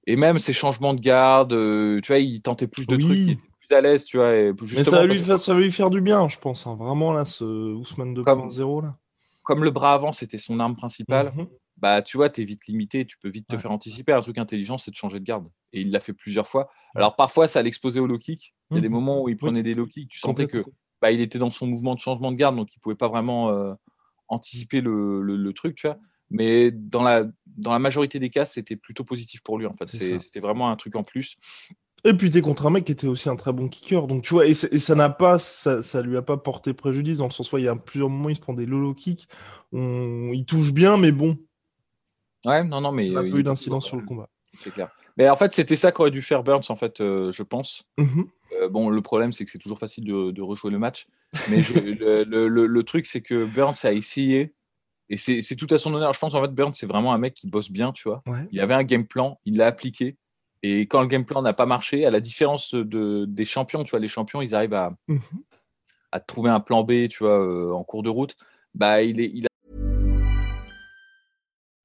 et 0.07 0.17
même 0.17 0.39
ses 0.39 0.53
changements 0.53 0.95
de 0.95 1.01
garde, 1.01 1.53
euh, 1.53 2.01
tu 2.01 2.13
vois, 2.13 2.19
il 2.19 2.41
tentait 2.41 2.69
plus 2.69 2.87
de 2.87 2.97
trucs, 2.97 3.19
il 3.19 3.31
était 3.33 3.41
plus 3.67 3.75
à 3.75 3.81
l'aise, 3.81 4.05
tu 4.05 4.19
vois. 4.19 4.33
Mais 4.33 4.85
ça 4.85 4.99
va, 4.99 5.07
lui, 5.07 5.23
ça 5.23 5.37
va 5.37 5.61
lui 5.61 5.73
faire 5.73 5.91
du 5.91 6.01
bien, 6.01 6.29
je 6.29 6.39
pense. 6.39 6.67
Hein. 6.67 6.75
Vraiment, 6.75 7.13
là, 7.13 7.25
ce 7.25 7.45
Ousmane 7.45 8.15
2.0, 8.15 8.83
là. 8.83 8.97
Comme 9.43 9.63
le 9.63 9.71
bras 9.71 9.95
avant, 9.95 10.13
c'était 10.13 10.39
son 10.39 10.59
arme 10.59 10.75
principale. 10.75 11.33
Mhm. 11.35 11.47
Bah, 11.77 12.03
tu 12.03 12.17
vois, 12.17 12.31
tu 12.31 12.41
es 12.41 12.45
vite 12.45 12.67
limité, 12.67 13.05
tu 13.05 13.19
peux 13.19 13.29
vite 13.29 13.47
te 13.49 13.57
faire 13.57 13.71
anticiper. 13.71 14.13
Un 14.13 14.21
truc 14.21 14.39
intelligent, 14.39 14.79
c'est 14.79 14.91
de 14.91 14.97
changer 14.97 15.21
de 15.21 15.25
garde. 15.25 15.49
Et 15.73 15.83
il 15.83 15.91
l'a 15.91 16.01
fait 16.01 16.15
plusieurs 16.15 16.49
fois. 16.49 16.69
Alors, 16.95 17.17
parfois, 17.17 17.47
ça 17.49 17.63
l'exposait 17.63 18.01
au 18.01 18.07
low 18.07 18.19
kick. 18.19 18.55
Il 18.71 18.77
y 18.77 18.79
a 18.79 18.81
des 18.81 18.89
mhm. 18.89 18.95
moments 18.95 19.23
où 19.23 19.29
il 19.29 19.37
prenait 19.37 19.63
des 19.63 19.75
low 19.75 19.87
kicks. 19.87 20.09
Tu 20.09 20.19
sentais 20.19 20.47
que 20.47 20.65
bah, 21.01 21.11
il 21.11 21.21
était 21.21 21.39
dans 21.39 21.51
son 21.51 21.67
mouvement 21.67 21.95
de 21.95 22.01
changement 22.01 22.33
de 22.33 22.37
garde, 22.37 22.57
donc 22.57 22.69
il 22.75 22.79
pouvait 22.81 22.95
pas 22.95 23.09
vraiment 23.09 23.51
euh, 23.51 23.75
anticiper 24.29 24.81
le, 24.81 25.21
le, 25.23 25.53
truc, 25.53 25.77
tu 25.77 25.87
vois. 25.87 25.99
Mais 26.31 26.71
dans 26.71 27.03
la, 27.03 27.25
dans 27.47 27.73
la 27.73 27.79
majorité 27.79 28.19
des 28.19 28.31
cas, 28.31 28.45
c'était 28.45 28.77
plutôt 28.77 29.05
positif 29.05 29.43
pour 29.43 29.59
lui, 29.59 29.67
en 29.67 29.75
fait. 29.75 29.89
C'était 29.89 30.41
vraiment 30.41 30.71
un 30.71 30.77
truc 30.77 30.97
en 30.97 31.05
plus. 31.05 31.37
Et 32.05 32.15
puis 32.15 32.31
t'es 32.31 32.41
contre 32.41 32.67
un 32.67 32.71
mec 32.71 32.85
qui 32.85 32.93
était 32.93 33.07
aussi 33.07 33.29
un 33.29 33.37
très 33.37 33.53
bon 33.53 33.69
kicker, 33.69 34.07
donc 34.07 34.23
tu 34.23 34.35
vois, 34.35 34.47
et, 34.47 34.55
ça 34.55 34.95
n'a 34.95 35.11
pas, 35.11 35.41
ça, 35.41 35.83
ça, 35.83 36.03
lui 36.03 36.17
a 36.17 36.23
pas 36.23 36.37
porté 36.37 36.73
préjudice 36.73 37.19
dans 37.19 37.25
le 37.25 37.33
sens 37.33 37.53
où 37.53 37.59
il 37.59 37.65
y 37.65 37.69
a 37.69 37.75
plusieurs 37.75 38.11
moments 38.11 38.29
il 38.29 38.37
se 38.37 38.41
prend 38.41 38.53
des 38.53 38.67
lolo 38.67 38.95
kicks, 38.95 39.27
on... 39.73 40.31
il 40.33 40.45
touche 40.45 40.73
bien, 40.73 40.99
mais 40.99 41.11
bon. 41.11 41.37
Ouais, 42.45 42.63
non, 42.63 42.81
non, 42.81 42.93
mais. 42.93 43.09
Il 43.09 43.17
a 43.17 43.23
pas 43.23 43.27
eu 43.27 43.43
d'incidence 43.43 43.87
sur 43.87 43.97
le 43.97 44.05
combat. 44.05 44.29
C'est 44.53 44.73
clair. 44.73 44.91
Mais 45.17 45.29
en 45.29 45.37
fait, 45.37 45.53
c'était 45.53 45.75
ça 45.75 45.91
qu'aurait 45.91 46.13
dû 46.13 46.23
faire 46.23 46.45
Burns, 46.45 46.65
en 46.69 46.77
fait, 46.77 47.01
euh, 47.01 47.33
je 47.33 47.43
pense. 47.43 47.85
Mmh 47.99 48.23
euh, 48.63 48.69
bon, 48.69 48.89
le 48.89 49.03
problème, 49.03 49.33
c'est 49.33 49.45
que 49.45 49.51
c'est 49.51 49.59
toujours 49.59 49.79
facile 49.79 50.05
de, 50.05 50.31
de, 50.31 50.43
rejouer 50.43 50.71
le 50.71 50.79
match. 50.79 51.07
Mais 51.51 51.57
le, 51.95 52.25
le, 52.25 52.67
le, 52.67 52.83
truc, 52.83 53.07
c'est 53.07 53.21
que 53.21 53.45
Burns 53.45 53.85
a 53.85 53.93
essayé. 53.93 54.55
Et 55.09 55.17
c'est 55.17 55.57
tout 55.57 55.69
à 55.71 55.79
son 55.79 55.95
honneur. 55.95 56.13
Je 56.13 56.19
pense 56.19 56.35
en 56.35 56.43
fait, 56.43 56.53
Burns, 56.53 56.75
c'est 56.75 56.87
vraiment 56.87 57.15
un 57.15 57.19
mec 57.19 57.35
qui 57.35 57.47
bosse 57.47 57.71
bien, 57.71 57.93
tu 57.93 58.09
vois. 58.09 58.23
Il 58.51 58.61
avait 58.61 58.75
un 58.75 58.83
game 58.83 59.07
plan, 59.07 59.39
il 59.45 59.57
l'a 59.57 59.67
appliqué. 59.67 60.17
Et 60.63 60.81
quand 60.89 61.01
le 61.01 61.07
game 61.07 61.25
plan 61.25 61.43
n'a 61.43 61.53
pas 61.53 61.67
marché, 61.67 62.05
à 62.07 62.11
la 62.11 62.19
différence 62.19 62.75
de, 62.75 63.25
des 63.27 63.45
champions, 63.45 63.85
tu 63.85 63.91
vois, 63.91 64.01
les 64.01 64.09
champions, 64.09 64.43
ils 64.43 64.55
arrivent 64.55 64.75
à, 64.75 64.97
mmh 65.07 65.19
à 66.13 66.21
trouver 66.21 66.51
un 66.51 66.61
plan 66.61 66.83
B, 66.83 67.09
tu 67.09 67.25
vois, 67.25 67.41
euh, 67.41 67.73
en 67.73 67.85
cours 67.85 68.03
de 68.03 68.09
route. 68.09 68.37
Bah, 68.75 69.03
il, 69.03 69.21
est, 69.21 69.31
il 69.33 69.47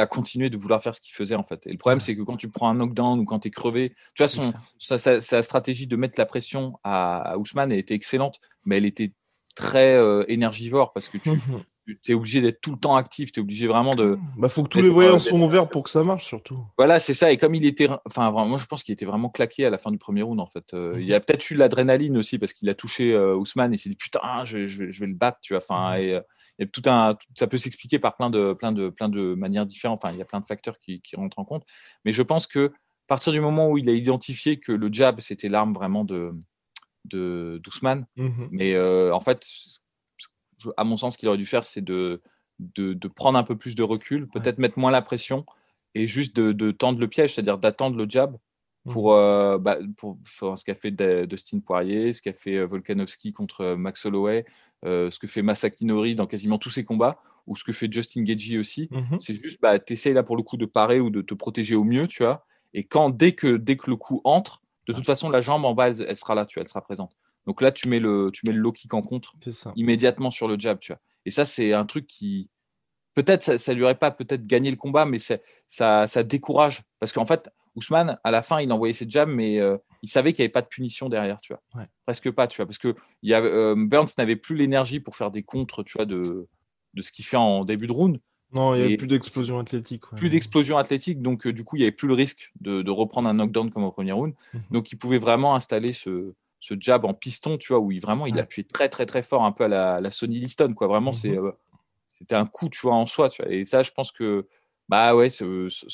À 0.00 0.06
continuer 0.06 0.50
de 0.50 0.56
vouloir 0.56 0.82
faire 0.82 0.94
ce 0.94 1.00
qu'il 1.00 1.14
faisait 1.14 1.34
en 1.34 1.42
fait. 1.42 1.66
Et 1.66 1.72
le 1.72 1.78
problème, 1.78 2.00
c'est 2.00 2.16
que 2.16 2.22
quand 2.22 2.36
tu 2.36 2.48
prends 2.48 2.68
un 2.68 2.74
knockdown 2.74 3.18
ou 3.20 3.24
quand 3.24 3.40
tu 3.40 3.48
es 3.48 3.50
crevé, 3.50 3.94
tu 4.14 4.22
vois, 4.22 4.28
son, 4.28 4.52
sa, 4.78 5.42
stratégie 5.42 5.86
de 5.86 5.96
mettre 5.96 6.18
la 6.18 6.26
pression 6.26 6.78
à, 6.84 7.36
Ousmane, 7.38 7.72
elle 7.72 7.78
était 7.78 7.94
excellente, 7.94 8.40
mais 8.64 8.78
elle 8.78 8.86
était 8.86 9.12
très 9.54 9.94
euh, 9.94 10.24
énergivore 10.28 10.92
parce 10.92 11.08
que 11.08 11.18
tu, 11.18 11.30
tu 12.02 12.12
es 12.12 12.14
obligé 12.14 12.40
d'être 12.40 12.60
tout 12.60 12.72
le 12.72 12.78
temps 12.78 12.96
actif, 12.96 13.32
tu 13.32 13.40
es 13.40 13.42
obligé 13.42 13.66
vraiment 13.66 13.94
de. 13.94 14.18
Bah, 14.36 14.48
faut 14.48 14.62
que 14.62 14.68
tous 14.68 14.82
les 14.82 14.90
voyants 14.90 15.18
sont 15.18 15.40
ouverts 15.40 15.68
pour 15.68 15.84
que 15.84 15.90
ça 15.90 16.04
marche, 16.04 16.26
surtout. 16.26 16.58
Voilà, 16.76 17.00
c'est 17.00 17.14
ça. 17.14 17.32
Et 17.32 17.36
comme 17.36 17.54
il 17.54 17.64
était. 17.64 17.88
Enfin, 18.04 18.30
moi, 18.30 18.58
je 18.58 18.66
pense 18.66 18.82
qu'il 18.82 18.92
était 18.92 19.06
vraiment 19.06 19.28
claqué 19.28 19.64
à 19.64 19.70
la 19.70 19.78
fin 19.78 19.90
du 19.90 19.98
premier 19.98 20.22
round, 20.22 20.40
en 20.40 20.46
fait. 20.46 20.74
Euh, 20.74 20.96
il 20.98 21.06
y 21.06 21.14
a 21.14 21.20
peut-être 21.20 21.50
eu 21.50 21.54
l'adrénaline 21.54 22.16
aussi, 22.16 22.38
parce 22.38 22.52
qu'il 22.52 22.68
a 22.68 22.74
touché 22.74 23.12
euh, 23.12 23.34
Ousmane 23.36 23.72
et 23.72 23.76
il 23.76 23.78
s'est 23.78 23.88
dit, 23.88 23.96
putain, 23.96 24.44
je, 24.44 24.66
je, 24.68 24.84
vais, 24.84 25.06
le 25.06 25.14
battre, 25.14 25.38
tu 25.40 25.54
vois. 25.54 25.62
Enfin, 25.62 25.96
et, 25.96 26.20
euh, 26.60 26.64
et, 26.64 26.68
tout 26.68 26.82
un, 26.86 27.16
ça 27.36 27.46
peut 27.46 27.58
s'expliquer 27.58 27.98
par 27.98 28.14
plein 28.16 28.30
de, 28.30 28.52
plein, 28.52 28.72
de, 28.72 28.88
plein 28.90 29.08
de 29.08 29.34
manières 29.34 29.66
différentes. 29.66 30.00
Enfin, 30.02 30.12
il 30.12 30.18
y 30.18 30.22
a 30.22 30.24
plein 30.24 30.40
de 30.40 30.46
facteurs 30.46 30.78
qui, 30.80 31.00
qui 31.00 31.16
rentrent 31.16 31.38
en 31.38 31.44
compte. 31.44 31.64
Mais 32.04 32.12
je 32.12 32.22
pense 32.22 32.46
que 32.46 32.66
à 32.68 33.06
partir 33.08 33.32
du 33.32 33.40
moment 33.40 33.70
où 33.70 33.78
il 33.78 33.88
a 33.88 33.92
identifié 33.92 34.58
que 34.58 34.72
le 34.72 34.92
jab, 34.92 35.20
c'était 35.20 35.48
l'arme 35.48 35.72
vraiment 35.72 36.04
de 36.04 36.32
d'Ousmane, 37.04 38.06
Mhm. 38.16 38.48
mais 38.50 38.78
en 38.78 39.20
fait, 39.20 39.46
je- 40.58 40.68
à 40.76 40.84
mon 40.84 40.96
sens, 40.96 41.14
ce 41.14 41.18
qu'il 41.18 41.28
aurait 41.28 41.38
dû 41.38 41.46
faire, 41.46 41.64
c'est 41.64 41.80
de, 41.80 42.20
de, 42.58 42.92
de 42.92 43.08
prendre 43.08 43.38
un 43.38 43.44
peu 43.44 43.56
plus 43.56 43.74
de 43.74 43.82
recul, 43.82 44.28
peut-être 44.28 44.58
mettre 44.58 44.78
moins 44.78 44.90
la 44.90 45.00
pression 45.00 45.46
et 45.94 46.06
juste 46.06 46.36
de, 46.36 46.52
de 46.52 46.70
tendre 46.70 46.98
le 46.98 47.08
piège, 47.08 47.34
c'est-à-dire 47.34 47.56
d'attendre 47.56 47.96
le 47.96 48.06
jab 48.08 48.36
pour, 48.88 49.14
euh, 49.14 49.58
bah, 49.58 49.78
pour, 49.96 50.18
ce 50.24 50.64
qu'a 50.64 50.74
fait 50.74 50.90
Dustin 51.26 51.60
Poirier, 51.60 52.12
ce 52.12 52.22
qu'a 52.22 52.32
fait 52.32 52.56
euh, 52.56 52.66
Volkanovski 52.66 53.32
contre 53.32 53.60
euh, 53.62 53.76
Max 53.76 54.04
Holloway, 54.06 54.44
euh, 54.84 55.10
ce 55.10 55.18
que 55.18 55.26
fait 55.26 55.42
Masaki 55.42 55.84
Nori 55.84 56.14
dans 56.14 56.26
quasiment 56.26 56.58
tous 56.58 56.70
ses 56.70 56.84
combats, 56.84 57.18
ou 57.46 57.56
ce 57.56 57.64
que 57.64 57.72
fait 57.72 57.92
Justin 57.92 58.22
Gagey 58.22 58.58
aussi. 58.58 58.88
Mhm. 58.90 59.20
C'est 59.20 59.34
juste, 59.34 59.60
bah, 59.60 59.78
tu 59.78 59.94
là 60.12 60.22
pour 60.22 60.36
le 60.36 60.42
coup 60.42 60.56
de 60.56 60.66
parer 60.66 61.00
ou 61.00 61.10
de 61.10 61.22
te 61.22 61.34
protéger 61.34 61.74
au 61.74 61.84
mieux, 61.84 62.06
tu 62.06 62.22
vois. 62.22 62.44
Et 62.74 62.84
quand, 62.84 63.10
dès 63.10 63.32
que, 63.32 63.56
dès 63.56 63.76
que 63.76 63.90
le 63.90 63.96
coup 63.96 64.20
entre, 64.24 64.60
de 64.86 64.92
toute 64.92 65.06
façon, 65.06 65.30
la 65.30 65.40
jambe 65.40 65.64
en 65.64 65.74
bas, 65.74 65.88
elle, 65.88 66.04
elle 66.08 66.16
sera 66.16 66.34
là, 66.34 66.46
tu 66.46 66.58
vois, 66.58 66.62
elle 66.62 66.68
sera 66.68 66.82
présente. 66.82 67.16
Donc 67.46 67.62
là, 67.62 67.72
tu 67.72 67.88
mets 67.88 68.00
le, 68.00 68.30
tu 68.32 68.46
mets 68.46 68.52
le 68.52 68.60
low 68.60 68.72
kick 68.72 68.92
en 68.92 69.02
contre 69.02 69.34
immédiatement 69.74 70.30
sur 70.30 70.48
le 70.48 70.58
jab, 70.58 70.78
tu 70.78 70.92
vois. 70.92 71.00
Et 71.24 71.30
ça, 71.30 71.44
c'est 71.44 71.72
un 71.72 71.86
truc 71.86 72.06
qui, 72.06 72.50
peut-être, 73.14 73.42
ça, 73.42 73.58
ça 73.58 73.72
lui 73.74 73.82
aurait 73.82 73.98
pas 73.98 74.10
peut-être 74.10 74.46
gagné 74.46 74.70
le 74.70 74.76
combat, 74.76 75.06
mais 75.06 75.18
ça, 75.18 76.06
ça 76.06 76.22
décourage. 76.22 76.82
Parce 76.98 77.12
qu'en 77.12 77.26
fait, 77.26 77.50
Ousmane, 77.78 78.18
à 78.24 78.30
la 78.30 78.42
fin, 78.42 78.60
il 78.60 78.70
envoyait 78.72 78.92
ses 78.94 79.08
jabs, 79.08 79.28
mais 79.30 79.58
euh, 79.60 79.76
il 80.02 80.08
savait 80.08 80.32
qu'il 80.32 80.42
n'y 80.42 80.46
avait 80.46 80.52
pas 80.52 80.62
de 80.62 80.66
punition 80.68 81.08
derrière, 81.08 81.38
tu 81.40 81.52
vois. 81.52 81.62
Ouais. 81.80 81.88
Presque 82.04 82.30
pas, 82.30 82.46
tu 82.46 82.56
vois. 82.58 82.66
Parce 82.66 82.78
que 82.78 82.94
il 83.22 83.30
y 83.30 83.34
a, 83.34 83.40
euh, 83.42 83.74
Burns 83.76 84.08
n'avait 84.18 84.36
plus 84.36 84.54
l'énergie 84.56 85.00
pour 85.00 85.16
faire 85.16 85.30
des 85.30 85.42
contres, 85.42 85.82
tu 85.84 85.96
vois, 85.96 86.04
de, 86.06 86.46
de 86.94 87.02
ce 87.02 87.10
qu'il 87.12 87.24
fait 87.24 87.36
en 87.38 87.64
début 87.64 87.86
de 87.86 87.92
round. 87.92 88.20
Non, 88.52 88.74
il 88.74 88.78
n'y 88.82 88.84
a 88.86 88.90
Et- 88.90 88.96
plus 88.96 89.06
d'explosion 89.06 89.58
athlétique. 89.58 90.10
ouais. 90.12 90.18
Plus 90.18 90.28
d'explosion 90.30 90.78
athlétique, 90.78 91.20
donc 91.20 91.46
euh, 91.46 91.52
du 91.52 91.64
coup, 91.64 91.76
il 91.76 91.80
n'y 91.80 91.84
avait 91.84 91.92
plus 91.92 92.08
le 92.08 92.14
risque 92.14 92.50
de, 92.60 92.82
de 92.82 92.90
reprendre 92.90 93.28
un 93.28 93.34
knockdown 93.34 93.70
comme 93.70 93.84
au 93.84 93.92
premier 93.92 94.12
round. 94.12 94.34
Mhm. 94.54 94.62
Donc, 94.70 94.92
il 94.92 94.96
pouvait 94.96 95.18
vraiment 95.18 95.54
installer 95.54 95.92
ce, 95.92 96.32
ce 96.60 96.74
jab 96.80 97.04
en 97.04 97.12
piston, 97.14 97.58
tu 97.58 97.68
vois, 97.72 97.78
où 97.80 97.92
il 97.92 98.00
vraiment 98.00 98.26
il 98.26 98.34
Ouais. 98.34 98.40
appuyait 98.40 98.66
très, 98.72 98.88
très, 98.88 99.04
très 99.06 99.22
fort, 99.22 99.44
un 99.44 99.52
peu 99.52 99.64
à 99.64 99.68
la, 99.68 100.00
la 100.00 100.10
Sonny 100.10 100.38
Liston, 100.38 100.72
quoi. 100.74 100.86
Vraiment, 100.86 101.10
Mhm. 101.12 101.52
c'était 102.18 102.34
un 102.36 102.46
coup, 102.46 102.68
tu 102.68 102.80
vois, 102.80 102.94
en 102.94 103.06
soi, 103.06 103.28
tu 103.28 103.42
vois. 103.42 103.52
Et 103.52 103.64
ça, 103.64 103.82
je 103.82 103.90
pense 103.92 104.10
que, 104.12 104.46
bah 104.88 105.14
ouais, 105.14 105.30
ça 105.30 105.44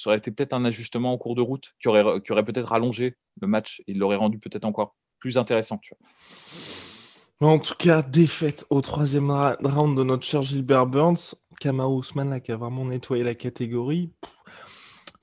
aurait 0.07 0.19
été 0.19 0.31
peut-être 0.31 0.53
un 0.53 0.65
ajustement 0.65 1.13
en 1.13 1.19
cours 1.19 1.35
de 1.35 1.43
route 1.43 1.73
qui 1.81 1.89
aurait, 1.89 2.21
qui 2.21 2.33
aurait 2.33 2.45
peut-être 2.45 2.69
rallongé 2.69 3.17
le 3.41 3.47
match 3.49 3.81
et 3.87 3.93
il 3.93 3.99
l'aurait 3.99 4.17
rendu 4.17 4.39
peut-être 4.39 4.65
encore 4.65 4.95
plus 5.19 5.37
intéressant, 5.39 5.79
tu 5.79 5.95
vois. 5.95 7.49
En 7.49 7.59
tout 7.59 7.75
cas, 7.77 8.03
défaite 8.03 8.65
au 8.71 8.81
troisième 8.81 9.31
round 9.31 9.97
de 9.99 10.05
notre 10.05 10.25
cher 10.25 10.43
Gilbert 10.43 10.87
Burns. 10.87 11.35
Kamau 11.61 11.97
Ousmane, 11.97 12.31
là, 12.31 12.41
qui 12.41 12.53
a 12.53 12.57
vraiment 12.57 12.85
nettoyé 12.85 13.25
la 13.25 13.35
catégorie. 13.35 14.13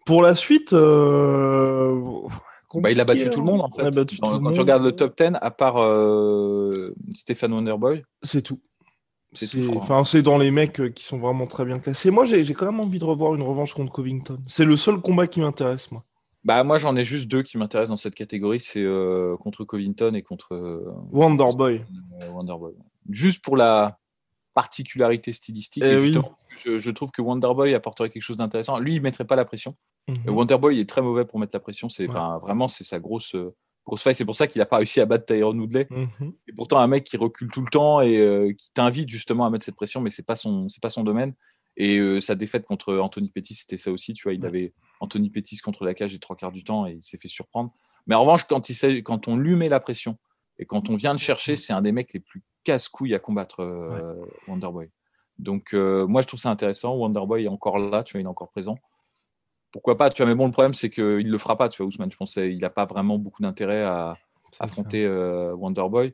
Pour 0.05 0.21
la 0.21 0.35
suite, 0.35 0.73
euh... 0.73 2.01
Bah, 2.73 2.89
il 2.91 2.99
a 2.99 3.05
battu 3.05 3.29
tout 3.29 3.41
le 3.41 3.49
hein. 3.49 3.51
monde, 3.51 3.61
en 3.61 3.69
Il 3.77 3.81
a 3.81 3.85
fait. 3.85 3.91
battu 3.91 4.17
Dans- 4.17 4.27
tout 4.27 4.33
le 4.33 4.39
quand 4.39 4.43
monde. 4.45 4.53
tu 4.53 4.59
regardes 4.61 4.83
le 4.83 4.95
top 4.95 5.17
10, 5.17 5.33
à 5.41 5.51
part 5.51 5.77
euh, 5.77 6.93
Stéphane 7.13 7.53
Wonderboy, 7.53 8.03
C'est 8.23 8.41
tout. 8.41 8.59
C'est 9.33 9.75
enfin, 9.77 10.03
c'est 10.03 10.21
dans 10.23 10.37
les 10.37 10.51
mecs 10.51 10.79
euh, 10.81 10.89
qui 10.89 11.03
sont 11.03 11.17
vraiment 11.19 11.47
très 11.47 11.63
bien 11.65 11.79
classés. 11.79 12.11
Moi, 12.11 12.25
j'ai 12.25 12.43
quand 12.53 12.65
même 12.65 12.79
envie 12.81 12.99
de 12.99 13.05
revoir 13.05 13.33
une 13.33 13.41
revanche 13.43 13.73
contre 13.73 13.91
Covington. 13.91 14.37
C'est 14.45 14.65
le 14.65 14.75
seul 14.77 14.99
combat 14.99 15.27
qui 15.27 15.39
m'intéresse, 15.39 15.91
moi. 15.91 16.03
Bah 16.43 16.63
moi 16.63 16.79
j'en 16.79 16.95
ai 16.95 17.05
juste 17.05 17.27
deux 17.27 17.43
qui 17.43 17.59
m'intéressent 17.59 17.91
dans 17.91 17.97
cette 17.97 18.15
catégorie, 18.15 18.59
c'est 18.59 18.81
euh, 18.83 19.37
contre 19.37 19.63
Covington 19.63 20.15
et 20.15 20.23
contre 20.23 20.55
euh, 20.55 20.91
Wonderboy. 21.11 21.85
euh, 22.23 22.29
Wonderboy. 22.31 22.73
Juste 23.11 23.43
pour 23.43 23.55
la 23.55 23.99
particularité 24.55 25.33
stylistique, 25.33 25.83
Eh 25.85 25.91
et 25.93 25.97
oui. 25.97 26.17
je, 26.65 26.79
je 26.79 26.91
trouve 26.91 27.11
que 27.11 27.21
Wonderboy 27.21 27.73
apporterait 27.75 28.09
quelque 28.09 28.23
chose 28.23 28.37
d'intéressant. 28.37 28.79
Lui, 28.79 28.95
il 28.95 29.01
mettrait 29.01 29.23
pas 29.25 29.35
la 29.35 29.45
pression. 29.45 29.75
Mhm. 30.07 30.29
Wonderboy 30.29 30.79
est 30.79 30.89
très 30.89 31.01
mauvais 31.03 31.25
pour 31.25 31.39
mettre 31.39 31.55
la 31.55 31.59
pression. 31.59 31.89
C'est 31.89 32.07
Ouais. 32.09 32.39
vraiment 32.41 32.67
c'est 32.67 32.83
sa 32.83 32.99
grosse 32.99 33.35
grosse 33.85 34.03
faille. 34.03 34.15
C'est 34.15 34.25
pour 34.25 34.35
ça 34.35 34.47
qu'il 34.47 34.61
a 34.61 34.65
pas 34.65 34.77
réussi 34.77 34.99
à 35.01 35.05
battre 35.05 35.25
Tyron 35.25 35.57
Woodley. 35.57 35.87
Mhm. 35.89 36.33
Et 36.47 36.53
pourtant 36.53 36.79
un 36.79 36.87
mec 36.87 37.03
qui 37.03 37.17
recule 37.17 37.49
tout 37.51 37.61
le 37.61 37.69
temps 37.69 38.01
et 38.01 38.17
euh, 38.17 38.53
qui 38.53 38.71
t'invite 38.73 39.09
justement 39.09 39.45
à 39.45 39.49
mettre 39.49 39.65
cette 39.65 39.75
pression, 39.75 40.01
mais 40.01 40.09
c'est 40.11 40.25
pas 40.25 40.35
son 40.35 40.69
c'est 40.69 40.81
pas 40.81 40.89
son 40.89 41.03
domaine. 41.03 41.33
Et 41.77 41.97
euh, 41.99 42.19
sa 42.21 42.35
défaite 42.35 42.65
contre 42.65 42.97
Anthony 42.97 43.29
Pettis, 43.29 43.53
c'était 43.55 43.77
ça 43.77 43.91
aussi. 43.91 44.13
Tu 44.13 44.23
vois, 44.23 44.33
il 44.33 44.41
Ouais. 44.41 44.47
avait 44.47 44.73
Anthony 44.99 45.29
Pettis 45.29 45.57
contre 45.59 45.85
la 45.85 45.93
cage 45.93 46.11
les 46.13 46.19
trois 46.19 46.35
quarts 46.35 46.51
du 46.51 46.63
temps 46.63 46.85
et 46.85 46.93
il 46.93 47.03
s'est 47.03 47.17
fait 47.17 47.29
surprendre. 47.29 47.73
Mais 48.07 48.15
en 48.15 48.21
revanche, 48.21 48.43
quand, 48.43 48.69
il 48.69 48.75
s'agit- 48.75 49.03
quand 49.03 49.27
on 49.27 49.37
lui 49.37 49.55
met 49.55 49.69
la 49.69 49.79
pression 49.79 50.17
et 50.59 50.65
quand 50.65 50.89
on 50.89 50.95
vient 50.95 51.13
de 51.15 51.19
chercher, 51.19 51.55
c'est 51.55 51.71
un 51.73 51.81
des 51.81 51.91
mecs 51.93 52.13
les 52.13 52.19
plus 52.19 52.43
casse-couilles 52.65 53.15
à 53.15 53.19
combattre, 53.19 53.61
euh, 53.61 54.13
Wonderboy. 54.47 54.89
Donc, 55.39 55.73
moi, 55.73 56.21
je 56.21 56.27
trouve 56.27 56.39
ça 56.39 56.51
intéressant. 56.51 56.95
Wonderboy 56.95 57.45
est 57.45 57.47
encore 57.47 57.79
là, 57.79 58.03
tu 58.03 58.11
vois, 58.13 58.21
il 58.21 58.25
est 58.25 58.27
encore 58.27 58.51
présent. 58.51 58.77
Pourquoi 59.71 59.97
pas, 59.97 60.09
tu 60.09 60.21
vois, 60.21 60.29
mais 60.29 60.35
bon, 60.35 60.45
le 60.47 60.51
problème, 60.51 60.73
c'est 60.73 60.89
qu'il 60.89 61.03
ne 61.03 61.31
le 61.31 61.37
fera 61.37 61.57
pas, 61.57 61.69
tu 61.69 61.77
vois, 61.81 61.87
Ousmane. 61.87 62.11
Je 62.11 62.17
pense 62.17 62.33
qu'il 62.33 62.57
n'a 62.57 62.69
pas 62.69 62.85
vraiment 62.85 63.17
beaucoup 63.17 63.41
d'intérêt 63.41 63.83
à 63.83 64.17
affronter 64.59 65.05
euh, 65.05 65.53
Wonderboy. 65.55 66.13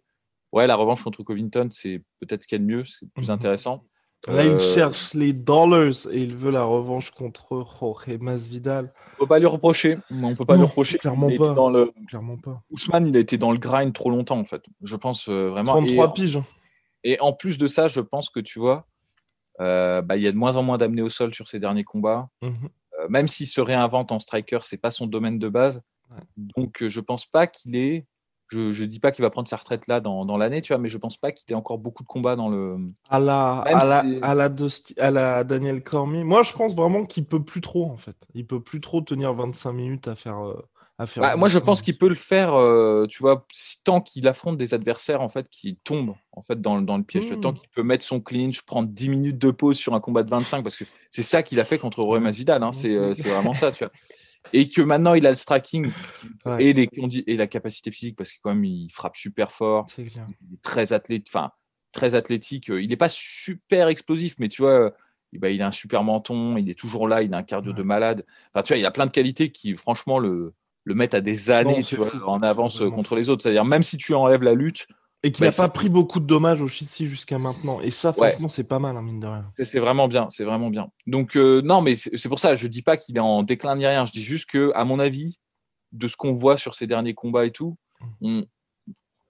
Ouais, 0.54 0.68
la 0.68 0.76
revanche 0.76 1.04
contre 1.04 1.24
Covington, 1.24 1.68
c'est 1.72 2.04
peut-être 2.20 2.44
ce 2.44 2.48
qu'il 2.48 2.58
y 2.58 2.62
a 2.62 2.64
de 2.66 2.70
mieux, 2.72 2.86
c'est 2.86 3.10
plus 3.14 3.26
Mhm. 3.26 3.32
intéressant. 3.32 3.84
Là, 4.28 4.44
il 4.46 4.52
Euh, 4.52 4.60
cherche 4.60 5.14
les 5.14 5.32
dollars 5.34 6.08
et 6.12 6.22
il 6.22 6.36
veut 6.36 6.52
la 6.52 6.64
revanche 6.64 7.12
contre 7.12 7.66
Jorge 7.80 8.18
Masvidal. 8.20 8.92
On 9.16 9.20
peut 9.22 9.28
pas 9.28 9.40
lui 9.40 9.46
reprocher. 9.46 9.98
On 10.12 10.36
peut 10.36 10.44
pas 10.46 10.54
Non, 10.56 10.62
lui 10.64 10.68
reprocher. 10.68 10.98
clairement 10.98 11.30
Il 11.30 11.38
pas. 11.38 11.54
Dans 11.54 11.70
le... 11.70 11.92
Clairement 12.08 12.38
pas. 12.38 12.62
Ousmane, 12.72 13.08
il 13.08 13.16
a 13.16 13.20
été 13.20 13.38
dans 13.38 13.52
le 13.52 13.58
grind 13.60 13.94
trop 13.94 14.10
longtemps, 14.10 14.40
en 14.40 14.46
fait. 14.46 14.64
Je 14.84 14.96
pense 14.96 15.30
euh, 15.30 15.50
vraiment. 15.50 15.74
33 15.74 16.10
Et- 16.10 16.14
piges. 16.14 16.40
Et 17.04 17.20
en 17.22 17.32
plus 17.34 17.58
de 17.58 17.68
ça, 17.68 17.88
je 17.88 18.02
pense 18.02 18.30
que 18.30 18.40
tu 18.40 18.60
vois, 18.60 18.88
euh, 19.62 20.02
bah, 20.02 20.18
il 20.18 20.24
y 20.24 20.28
a 20.28 20.32
de 20.32 20.38
moins 20.38 20.56
en 20.58 20.64
moins 20.64 20.78
d'amener 20.78 21.02
au 21.04 21.10
sol 21.10 21.34
sur 21.34 21.48
ses 21.48 21.60
derniers 21.60 21.84
combats. 21.84 22.28
Mhm. 22.42 22.70
Même 23.10 23.28
s'il 23.28 23.48
se 23.48 23.62
réinvente 23.62 24.12
en 24.12 24.20
striker, 24.20 24.60
c'est 24.62 24.78
pas 24.78 24.92
son 24.92 25.08
domaine 25.08 25.40
de 25.40 25.50
base. 25.50 25.82
Ouais. 26.12 26.22
Donc, 26.38 26.82
euh, 26.84 26.90
je 26.90 27.00
pense 27.00 27.26
pas 27.26 27.48
qu'il 27.48 27.76
est. 27.76 28.06
Je, 28.50 28.72
je 28.72 28.86
dis 28.86 29.02
pas 29.02 29.12
qu'il 29.12 29.24
va 29.24 29.30
prendre 29.30 29.50
sa 29.50 29.58
retraite 29.58 29.88
là 29.88 30.00
dans, 30.00 30.24
dans 30.24 30.38
l'année, 30.38 30.62
tu 30.62 30.72
vois, 30.72 30.78
mais 30.82 30.88
je 30.88 30.98
pense 30.98 31.18
pas 31.18 31.34
qu'il 31.34 31.52
ait 31.52 31.56
encore 31.56 31.80
beaucoup 31.80 32.04
de 32.04 32.08
combats 32.08 32.38
dans 32.38 32.48
le. 32.48 32.78
À 33.10 33.20
la, 33.20 33.64
Même 33.66 33.76
à, 33.78 33.86
la, 33.86 34.02
si- 34.04 34.20
à, 34.22 34.36
la 34.36 34.48
Dusty- 34.50 34.98
à 35.00 35.12
la 35.12 35.44
Daniel 35.44 35.84
Cormier. 35.84 36.24
Moi, 36.24 36.44
je 36.44 36.54
pense 36.54 36.74
vraiment 36.74 37.04
qu'il 37.06 37.26
peut 37.26 37.44
plus 37.44 37.60
trop, 37.60 37.90
en 37.92 37.98
fait. 37.98 38.16
Il 38.36 38.48
peut 38.48 38.62
plus 38.62 38.80
trop 38.80 39.02
tenir 39.02 39.34
25 39.34 39.74
minutes 39.74 40.08
à 40.08 40.16
faire. 40.16 40.40
euh, 40.48 40.62
à 40.98 41.06
faire 41.08 41.22
Bah, 41.24 41.36
moi, 41.36 41.48
je 41.50 41.56
25 41.56 41.66
pense 41.66 41.82
qu'il 41.82 41.98
peut 41.98 42.10
le 42.10 42.16
faire, 42.16 42.54
euh, 42.56 43.06
tu 43.08 43.20
vois, 43.20 43.46
si- 43.52 43.84
tant 43.84 44.02
qu'il 44.02 44.28
affronte 44.28 44.58
des 44.58 44.74
adversaires 44.74 45.22
en 45.22 45.30
fait 45.30 45.48
qui 45.50 45.76
tombent 45.84 46.16
en 46.32 46.42
fait 46.42 46.60
dans, 46.62 46.78
le- 46.78 46.84
dans 46.86 46.98
le 46.98 47.04
piège, 47.04 47.28
tant 47.42 47.54
qu'il 47.54 47.70
peut 47.70 47.84
mettre 47.84 48.04
son 48.04 48.20
clinch, 48.20 48.62
prendre 48.64 48.88
10 48.90 49.10
minutes 49.10 49.38
de 49.38 49.52
pause 49.52 49.78
sur 49.78 49.94
un 49.94 50.00
combat 50.00 50.24
de 50.24 50.30
25, 50.30 50.64
parce 50.64 50.76
que 50.76 50.86
c'est 51.12 51.24
ça 51.24 51.44
qu'il 51.44 51.60
a 51.60 51.66
fait 51.66 51.78
contre 51.78 52.02
Roy 52.02 52.20
Masvidal, 52.20 52.64
hein, 52.64 52.74
c'est 52.74 52.96
euh, 52.96 53.14
c'est 53.16 53.30
vraiment 53.30 53.54
ça, 53.54 53.72
tu 53.72 53.84
vois. 53.84 53.94
Et 54.54 54.70
que 54.70 54.82
maintenant 54.82 55.14
il 55.14 55.26
a 55.28 55.30
le 55.30 55.36
striking 55.36 55.92
Ouais. 56.46 56.64
et, 56.66 56.74
les, 56.74 56.88
condi- 56.88 57.24
et 57.28 57.36
la 57.36 57.48
capacité 57.48 57.92
physique, 57.92 58.16
parce 58.16 58.32
que 58.32 58.38
quand 58.42 58.54
même 58.54 58.64
il 58.66 58.90
frappe 58.92 59.18
super 59.18 59.52
fort, 59.52 59.86
il 59.98 60.04
est 60.06 60.62
très 60.62 60.94
athlétique, 60.94 61.28
enfin 61.34 61.52
très 61.92 62.16
athlétique. 62.16 62.70
euh, 62.70 62.82
Il 62.82 62.90
n'est 62.90 62.96
pas 62.98 63.10
super 63.10 63.88
explosif, 63.88 64.36
mais 64.40 64.48
tu 64.50 64.62
vois, 64.62 64.94
eh 65.34 65.40
ben, 65.40 65.50
il 65.50 65.62
a 65.62 65.68
un 65.68 65.72
super 65.72 66.04
menton, 66.04 66.56
il 66.58 66.70
est 66.70 66.78
toujours 66.80 67.08
là, 67.08 67.22
il 67.24 67.34
a 67.34 67.38
un 67.38 67.44
cardio 67.44 67.72
Ouais. 67.72 67.78
de 67.78 67.84
malade. 67.84 68.26
Enfin, 68.54 68.64
tu 68.64 68.74
vois, 68.74 68.78
il 68.78 68.86
a 68.86 68.92
plein 68.92 69.06
de 69.06 69.12
qualités 69.12 69.52
qui, 69.52 69.76
franchement, 69.76 70.20
le, 70.20 70.54
le 70.88 70.96
mettent 70.96 71.14
à 71.14 71.22
des 71.22 71.52
années 71.52 71.84
tu 71.84 71.98
vois, 71.98 72.10
en 72.30 72.40
avance 72.40 72.82
euh, 72.82 72.90
contre 72.90 73.16
les 73.16 73.28
autres. 73.28 73.44
C'est-à-dire, 73.44 73.66
même 73.66 73.84
si 73.84 73.98
tu 73.98 74.14
enlèves 74.14 74.42
la 74.44 74.54
lutte, 74.54 74.88
Et 75.24 75.32
qui 75.32 75.42
Bah, 75.42 75.48
n'a 75.48 75.52
c'est- 75.52 75.58
pas 75.64 75.68
pris 75.70 75.90
beaucoup 75.90 76.20
de 76.20 76.26
dommages 76.28 76.62
au 76.62 76.68
Shishi 76.68 77.08
jusqu'à 77.08 77.40
maintenant. 77.40 77.82
Et 77.82 77.90
ça, 77.90 78.10
Ouais. 78.18 78.30
franchement, 78.30 78.48
c'est 78.48 78.64
pas 78.64 78.78
mal, 78.78 78.96
hein, 78.96 79.02
mine 79.02 79.20
de 79.20 79.26
rien. 79.26 79.52
c'est 79.62 79.80
vraiment 79.80 80.08
bien. 80.08 80.28
C'est 80.30 80.44
vraiment 80.46 80.70
bien. 80.70 80.90
Donc, 81.08 81.36
euh, 81.36 81.62
non, 81.64 81.82
mais 81.82 81.96
c'est 81.96 82.30
pour 82.30 82.38
ça, 82.40 82.56
je 82.56 82.68
dis 82.68 82.84
pas 82.84 82.98
qu'il 82.98 83.18
est 83.18 83.20
en 83.20 83.42
déclin 83.42 83.76
ni 83.76 83.86
rien. 83.88 84.06
Je 84.06 84.12
dis 84.12 84.24
juste 84.24 84.46
que, 84.48 84.72
à 84.76 84.86
mon 84.86 85.00
avis, 85.00 85.40
de 85.92 86.08
ce 86.08 86.16
qu'on 86.16 86.34
voit 86.34 86.56
sur 86.56 86.76
ses 86.76 86.86
derniers 86.86 87.16
combats 87.16 87.46
et 87.46 87.52
tout, 87.52 87.78
on- 88.22 88.46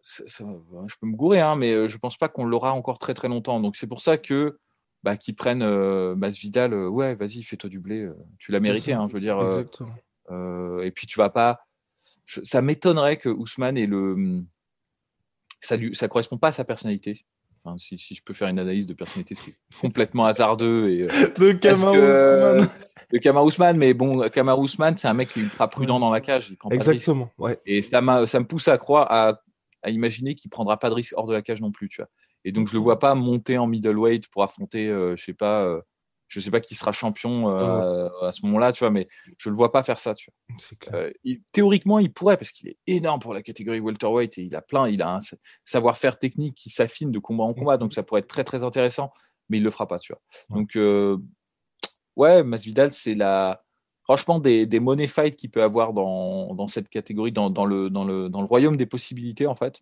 ça- 0.03 0.23
ça- 0.27 0.43
je 0.87 0.95
peux 0.99 1.07
me 1.07 1.15
gourer, 1.15 1.39
hein, 1.39 1.55
mais 1.55 1.71
euh, 1.71 1.87
je 1.87 1.97
pense 1.97 2.17
pas 2.17 2.27
qu'on 2.27 2.43
l'aura 2.45 2.73
encore 2.73 2.99
très 2.99 3.13
très 3.13 3.29
longtemps. 3.29 3.59
Donc, 3.61 3.77
c'est 3.77 3.87
pour 3.87 4.01
ça 4.01 4.17
que 4.17 4.57
bah, 5.03 5.15
qu'ils 5.15 5.35
prennent 5.35 5.61
euh, 5.63 6.15
Masvidal, 6.15 6.73
euh, 6.73 6.89
ouais, 6.89 7.15
vas-y, 7.15 7.43
fais-toi 7.43 7.69
du 7.69 7.79
blé, 7.79 8.09
tu 8.39 8.51
l'as 8.51 8.59
mérité, 8.59 8.91
hein, 8.91 9.07
je 9.07 9.13
veux 9.13 9.21
dire. 9.21 9.41
Exactement. 9.41 9.89
Euh, 10.29 10.81
et 10.83 10.91
puis 10.91 11.07
tu 11.07 11.17
vas 11.19 11.29
pas. 11.29 11.59
je- 12.25 12.41
ça 12.43 12.61
m'étonnerait 12.61 13.17
que 13.17 13.29
Ousmane 13.29 13.77
ait 13.77 13.85
le. 13.87 14.43
Ça 15.61 15.75
lui, 15.75 15.95
ça 15.95 16.07
correspond 16.07 16.37
pas 16.37 16.49
à 16.49 16.53
sa 16.53 16.63
personnalité. 16.63 17.25
Enfin, 17.63 17.77
si, 17.77 17.97
si 17.97 18.15
je 18.15 18.23
peux 18.23 18.33
faire 18.33 18.47
une 18.47 18.59
analyse 18.59 18.85
de 18.87 18.93
personnalité, 18.93 19.35
c'est 19.35 19.55
complètement 19.81 20.25
hasardeux 20.25 20.89
et. 20.89 21.03
euh, 21.03 21.07
De 21.37 21.51
Kamau 21.53 21.91
que- 21.93 22.35
Ousmane. 22.57 22.69
de 23.11 23.17
Kamar 23.17 23.43
Ousmane, 23.45 23.77
mais 23.77 23.93
bon, 23.93 24.29
Kamar 24.29 24.59
Ousmane, 24.59 24.95
c'est 24.97 25.07
un 25.07 25.13
mec 25.13 25.29
qui 25.29 25.39
est 25.39 25.43
ultra 25.43 25.67
prudent 25.69 25.99
dans 25.99 26.11
la 26.11 26.21
cage. 26.21 26.49
Il 26.51 26.57
prend 26.57 26.69
pas 26.69 26.75
de 26.75 26.79
risque. 26.81 26.91
Exactement, 26.93 27.31
ouais. 27.37 27.57
Et 27.65 27.81
ça, 27.81 28.01
me 28.01 28.43
pousse 28.43 28.67
à 28.67 28.77
croire, 28.77 29.07
à, 29.11 29.41
à 29.81 29.89
imaginer 29.89 30.35
qu'il 30.35 30.49
prendra 30.51 30.77
pas 30.77 30.89
de 30.89 30.93
risque 30.93 31.13
hors 31.17 31.25
de 31.27 31.33
la 31.33 31.41
cage 31.41 31.61
non 31.61 31.71
plus, 31.71 31.89
tu 31.89 32.01
vois. 32.01 32.09
Et 32.45 32.51
donc, 32.51 32.67
je 32.67 32.73
le 32.73 32.79
vois 32.79 32.99
pas 32.99 33.15
monter 33.15 33.57
en 33.57 33.65
middleweight 33.67 34.27
pour 34.29 34.43
affronter, 34.43 34.87
je 34.89 35.21
sais 35.21 35.33
pas, 35.33 35.81
je 36.27 36.39
sais 36.39 36.51
pas 36.51 36.59
qui 36.59 36.75
sera 36.75 36.91
champion 36.91 37.47
à 37.47 38.31
ce 38.31 38.45
moment-là, 38.45 38.71
tu 38.71 38.79
vois, 38.79 38.91
mais 38.91 39.07
je 39.37 39.49
le 39.49 39.55
vois 39.55 39.71
pas 39.71 39.83
faire 39.83 39.99
ça, 39.99 40.13
tu 40.13 40.31
vois. 40.91 41.09
théoriquement, 41.51 41.99
il 41.99 42.11
pourrait 42.11 42.37
parce 42.37 42.51
qu'il 42.51 42.69
est 42.69 42.77
énorme 42.87 43.19
pour 43.19 43.33
la 43.33 43.41
catégorie 43.41 43.79
welterweight 43.79 44.37
et 44.37 44.43
il 44.43 44.55
a 44.55 44.61
plein, 44.61 44.87
il 44.87 45.01
a 45.01 45.15
un 45.15 45.19
savoir-faire 45.63 46.17
technique 46.17 46.55
qui 46.55 46.69
s'affine 46.69 47.11
de 47.11 47.19
combat 47.19 47.43
en 47.43 47.53
combat, 47.53 47.77
donc 47.77 47.93
ça 47.93 48.03
pourrait 48.03 48.21
être 48.21 48.27
très 48.27 48.43
très 48.43 48.63
intéressant, 48.63 49.11
mais 49.49 49.57
il 49.57 49.63
le 49.63 49.69
fera 49.69 49.87
pas, 49.87 49.99
tu 49.99 50.13
vois. 50.13 50.21
Donc, 50.49 50.77
ouais, 52.15 52.43
Masvidal, 52.43 52.91
c'est 52.91 53.15
la 53.15 53.63
franchement 54.03 54.39
des, 54.39 54.65
des 54.65 54.79
money 54.79 55.05
fights 55.05 55.35
qu'il 55.35 55.51
peut 55.51 55.61
avoir 55.61 55.91
dans, 55.91 56.55
dans 56.55 56.69
cette 56.69 56.87
catégorie, 56.87 57.33
dans, 57.33 57.49
dans, 57.49 57.65
le, 57.65 57.89
dans, 57.89 58.05
le, 58.05 58.29
dans 58.29 58.39
le 58.39 58.47
royaume 58.47 58.77
des 58.77 58.85
possibilités, 58.85 59.47
en 59.47 59.55
fait. 59.55 59.81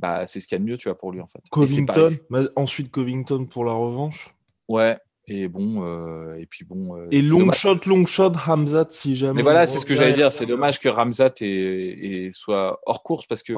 Bah, 0.00 0.26
c'est 0.26 0.40
ce 0.40 0.48
qu'il 0.48 0.56
y 0.56 0.60
a 0.60 0.64
de 0.64 0.68
mieux, 0.68 0.76
tu 0.76 0.88
vois, 0.88 0.98
pour 0.98 1.12
lui, 1.12 1.20
en 1.20 1.28
fait. 1.28 1.40
Covington, 1.52 2.10
ensuite 2.56 2.90
Covington 2.90 3.46
pour 3.46 3.64
la 3.64 3.72
revanche. 3.72 4.34
Ouais, 4.66 4.98
et 5.28 5.48
bon, 5.48 5.84
euh, 5.84 6.34
et 6.34 6.46
puis 6.46 6.64
bon. 6.64 6.96
Euh, 6.96 7.08
et 7.10 7.22
long 7.22 7.50
shot, 7.52 7.80
long 7.86 8.04
shot, 8.06 8.32
Ramzat, 8.34 8.86
si 8.90 9.16
jamais. 9.16 9.34
Mais 9.34 9.42
voilà, 9.42 9.66
c'est 9.66 9.78
ce 9.78 9.86
que 9.86 9.94
j'allais 9.94 10.12
dire. 10.12 10.32
C'est 10.32 10.46
dommage 10.46 10.80
que 10.80 10.88
Ramzat 10.88 11.34
est, 11.40 12.30
soit 12.32 12.80
hors 12.86 13.02
course 13.02 13.26
parce 13.26 13.42
que 13.42 13.54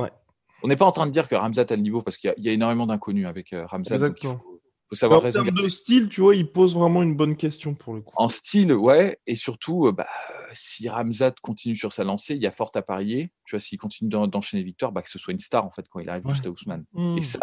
on 0.62 0.68
n'est 0.68 0.76
pas 0.76 0.86
en 0.86 0.92
train 0.92 1.06
de 1.06 1.12
dire 1.12 1.28
que 1.28 1.34
Ramzat 1.34 1.66
a 1.68 1.76
le 1.76 1.82
niveau 1.82 2.02
parce 2.02 2.16
qu'il 2.16 2.32
y, 2.38 2.48
a 2.48 2.52
énormément 2.52 2.86
d'inconnus 2.86 3.26
avec 3.26 3.52
euh, 3.52 3.66
Ramzat. 3.66 3.94
Exactement. 3.94 4.40
Faut, 4.88 4.94
savoir 4.94 5.24
en 5.24 5.28
termes 5.28 5.50
de 5.50 5.68
style, 5.68 6.08
tu 6.08 6.20
vois, 6.20 6.36
il 6.36 6.50
pose 6.50 6.76
vraiment 6.76 7.02
une 7.02 7.16
bonne 7.16 7.36
question 7.36 7.74
pour 7.74 7.94
le 7.94 8.02
coup. 8.02 8.14
En 8.16 8.28
style, 8.28 8.72
ouais, 8.72 9.18
et 9.26 9.34
surtout, 9.34 9.92
bah, 9.92 10.06
si 10.54 10.88
Ramzat 10.88 11.32
continue 11.42 11.74
sur 11.74 11.92
sa 11.92 12.04
lancée, 12.04 12.36
il 12.36 12.42
y 12.42 12.46
a 12.46 12.52
fort 12.52 12.70
à 12.76 12.82
parier. 12.82 13.32
Tu 13.44 13.56
vois, 13.56 13.60
s'il 13.60 13.78
continue 13.78 14.08
d'enchaîner 14.08 14.62
victoire, 14.62 14.92
bah, 14.92 15.02
que 15.02 15.10
ce 15.10 15.18
soit 15.18 15.32
une 15.32 15.40
star 15.40 15.64
en 15.64 15.72
fait 15.72 15.86
quand 15.88 15.98
il 15.98 16.08
arrive 16.08 16.22
juste 16.28 16.46
à 16.46 16.50
Ousmane. 16.50 16.84
Et 16.96 17.00
hmm. 17.00 17.22
ça, 17.22 17.40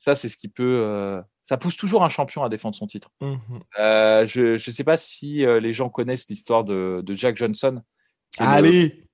ça, 0.00 0.16
c'est 0.16 0.28
ce 0.28 0.36
qui 0.36 0.48
peut. 0.48 0.82
Euh, 0.84 1.20
ça 1.42 1.56
pousse 1.56 1.76
toujours 1.76 2.02
un 2.02 2.08
champion 2.08 2.42
à 2.42 2.48
défendre 2.48 2.74
son 2.74 2.86
titre. 2.86 3.10
Mmh 3.20 3.36
euh, 3.78 4.26
je 4.26 4.52
ne 4.52 4.58
sais 4.58 4.84
pas 4.84 4.96
si 4.96 5.44
euh, 5.44 5.60
les 5.60 5.72
gens 5.72 5.90
connaissent 5.90 6.28
l'histoire 6.28 6.64
de, 6.64 7.04
Jack 7.08 7.36
Johnson. 7.36 7.82
Allez 8.38 9.04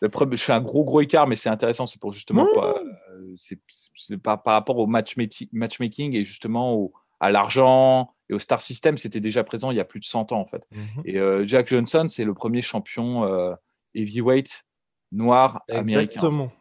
le, 0.00 0.08
Je 0.12 0.36
fais 0.36 0.52
un 0.52 0.60
gros, 0.60 0.84
gros 0.84 1.00
écart, 1.00 1.26
mais 1.26 1.36
c'est 1.36 1.48
intéressant. 1.48 1.86
C'est 1.86 2.00
pour 2.00 2.12
justement. 2.12 2.44
Mmh. 2.44 3.36
c'est 3.36 4.18
par, 4.18 4.42
par, 4.42 4.54
rapport 4.54 4.78
au 4.78 4.86
matchmaking 4.86 6.14
et 6.14 6.24
justement 6.24 6.90
à 7.18 7.30
l'argent 7.30 8.14
et 8.28 8.34
au 8.34 8.38
star 8.38 8.62
system. 8.62 8.96
C'était 8.96 9.20
déjà 9.20 9.42
présent 9.42 9.72
il 9.72 9.76
y 9.76 9.80
a 9.80 9.84
plus 9.84 10.00
de 10.00 10.04
100 10.04 10.32
ans, 10.32 10.40
en 10.40 10.46
fait. 10.46 10.64
Mmh 10.70 11.00
et 11.06 11.46
Jack 11.48 11.68
Johnson, 11.68 12.06
c'est 12.08 12.24
le 12.24 12.34
premier 12.34 12.62
champion 12.62 13.56
heavyweight 13.94 14.64
noir 15.10 15.64
américain. 15.68 16.02
Exactement. 16.02 16.52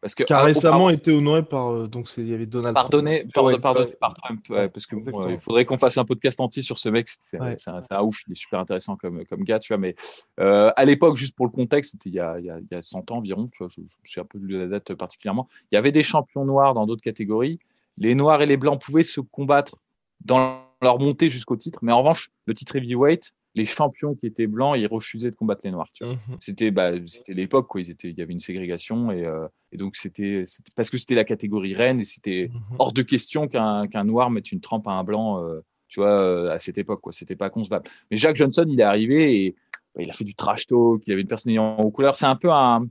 Parce 0.00 0.14
que, 0.14 0.24
qui 0.24 0.32
a 0.32 0.42
récemment 0.42 0.90
été 0.90 1.12
honoré 1.12 1.42
par 1.42 1.72
euh, 1.72 1.88
donc 1.88 2.08
il 2.18 2.28
y 2.28 2.34
avait 2.34 2.46
Donald 2.46 2.74
pardonné, 2.74 3.26
Trump. 3.32 3.60
Pardonné, 3.60 3.92
par 4.00 4.14
Trump, 4.14 4.46
parce 4.48 4.86
que 4.86 4.96
euh, 4.96 5.30
il 5.30 5.40
faudrait 5.40 5.64
qu'on 5.64 5.78
fasse 5.78 5.96
un 5.98 6.04
podcast 6.04 6.40
entier 6.40 6.62
sur 6.62 6.78
ce 6.78 6.88
mec. 6.88 7.08
C'est 7.08 7.38
un, 7.38 8.02
ouf, 8.02 8.20
il 8.28 8.32
est 8.32 8.36
super 8.36 8.60
intéressant 8.60 8.96
comme, 8.96 9.24
comme 9.24 9.42
gars, 9.42 9.58
tu 9.58 9.72
vois. 9.72 9.78
Mais 9.78 9.94
euh, 10.38 10.70
à 10.76 10.84
l'époque, 10.84 11.16
juste 11.16 11.34
pour 11.34 11.46
le 11.46 11.52
contexte, 11.52 11.92
c'était 11.92 12.10
il, 12.10 12.14
y 12.14 12.20
a, 12.20 12.38
il, 12.38 12.44
y 12.44 12.74
a, 12.74 12.82
100 12.82 13.10
ans 13.10 13.16
environ, 13.16 13.48
tu 13.48 13.58
vois, 13.58 13.68
je, 13.74 13.80
me 13.80 13.86
suis 14.04 14.20
un 14.20 14.24
peu 14.24 14.38
de 14.38 14.56
la 14.56 14.66
date 14.66 14.94
particulièrement. 14.94 15.48
Il 15.72 15.76
y 15.76 15.78
avait 15.78 15.92
des 15.92 16.02
champions 16.02 16.44
noirs 16.44 16.74
dans 16.74 16.86
d'autres 16.86 17.02
catégories. 17.02 17.58
Les 17.98 18.14
noirs 18.14 18.42
et 18.42 18.46
les 18.46 18.58
blancs 18.58 18.80
pouvaient 18.80 19.02
se 19.02 19.20
combattre 19.20 19.76
dans 20.24 20.60
leur 20.82 20.98
montée 20.98 21.30
jusqu'au 21.30 21.56
titre, 21.56 21.78
mais 21.82 21.92
en 21.92 21.98
revanche, 21.98 22.30
le 22.44 22.54
titre 22.54 22.76
heavyweight, 22.76 23.32
les 23.56 23.66
champions 23.66 24.14
qui 24.14 24.26
étaient 24.26 24.46
blancs, 24.46 24.76
ils 24.78 24.86
refusaient 24.86 25.30
de 25.30 25.36
combattre 25.36 25.62
les 25.64 25.70
noirs. 25.72 25.88
Mmh 26.00 26.14
c'était 26.40 26.70
bah, 26.70 26.92
c'était 27.06 27.32
l'époque 27.32 27.66
quoi. 27.66 27.80
Ils 27.80 27.90
étaient, 27.90 28.10
il 28.10 28.18
y 28.18 28.22
avait 28.22 28.32
une 28.32 28.40
ségrégation 28.40 29.10
et, 29.10 29.24
euh, 29.24 29.48
et 29.72 29.78
donc 29.78 29.96
c'était 29.96 30.44
parce 30.74 30.90
que 30.90 30.98
c'était 30.98 31.14
la 31.14 31.24
catégorie 31.24 31.74
reine 31.74 31.98
et 32.00 32.04
c'était 32.04 32.50
mmh 32.52 32.76
hors 32.78 32.92
de 32.92 33.02
question 33.02 33.48
qu'un 33.48 33.88
qu'un 33.88 34.04
noir 34.04 34.30
mette 34.30 34.52
une 34.52 34.60
trempe 34.60 34.86
à 34.86 34.92
un 34.92 35.02
blanc. 35.02 35.42
Euh, 35.42 35.60
tu 35.88 36.00
vois, 36.00 36.20
euh, 36.20 36.50
à 36.50 36.58
cette 36.58 36.78
époque, 36.78 37.00
quoi. 37.00 37.12
C'était 37.12 37.36
pas 37.36 37.48
concevable. 37.48 37.88
Mais 38.10 38.16
Jack 38.16 38.36
Johnson, 38.36 38.64
il 38.68 38.80
est 38.80 38.82
arrivé 38.82 39.44
et 39.44 39.54
bah, 39.94 40.02
il 40.02 40.10
a 40.10 40.14
fait 40.14 40.24
du 40.24 40.34
trash 40.34 40.66
talk. 40.66 41.02
Il 41.06 41.12
avait 41.12 41.22
une 41.22 41.28
personnalité 41.28 41.60
en 41.60 41.90
couleur. 41.92 42.16
C'est 42.16 42.26
un 42.26 42.34
peu 42.34 42.50
un, 42.50 42.88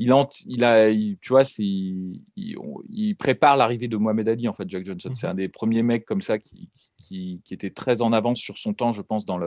il, 0.00 0.14
il 0.46 0.64
a, 0.64 0.90
tu 1.20 1.28
vois, 1.28 1.42
il, 1.58 2.22
il, 2.34 3.16
prépare 3.16 3.58
l'arrivée 3.58 3.86
de 3.86 3.98
Mohamed 3.98 4.28
Ali 4.30 4.48
en 4.48 4.54
fait. 4.54 4.68
Jack 4.68 4.86
Johnson, 4.86 5.10
c'est 5.14 5.26
mmh 5.26 5.30
un 5.30 5.34
des 5.34 5.48
premiers 5.48 5.82
mecs 5.82 6.06
comme 6.06 6.22
ça 6.22 6.38
qui, 6.38 6.70
qui, 7.02 7.40
était 7.50 7.70
très 7.70 8.00
en 8.00 8.12
avance 8.14 8.38
sur 8.38 8.56
son 8.56 8.72
temps, 8.72 8.92
je 8.92 9.02
pense, 9.02 9.26
dans 9.26 9.38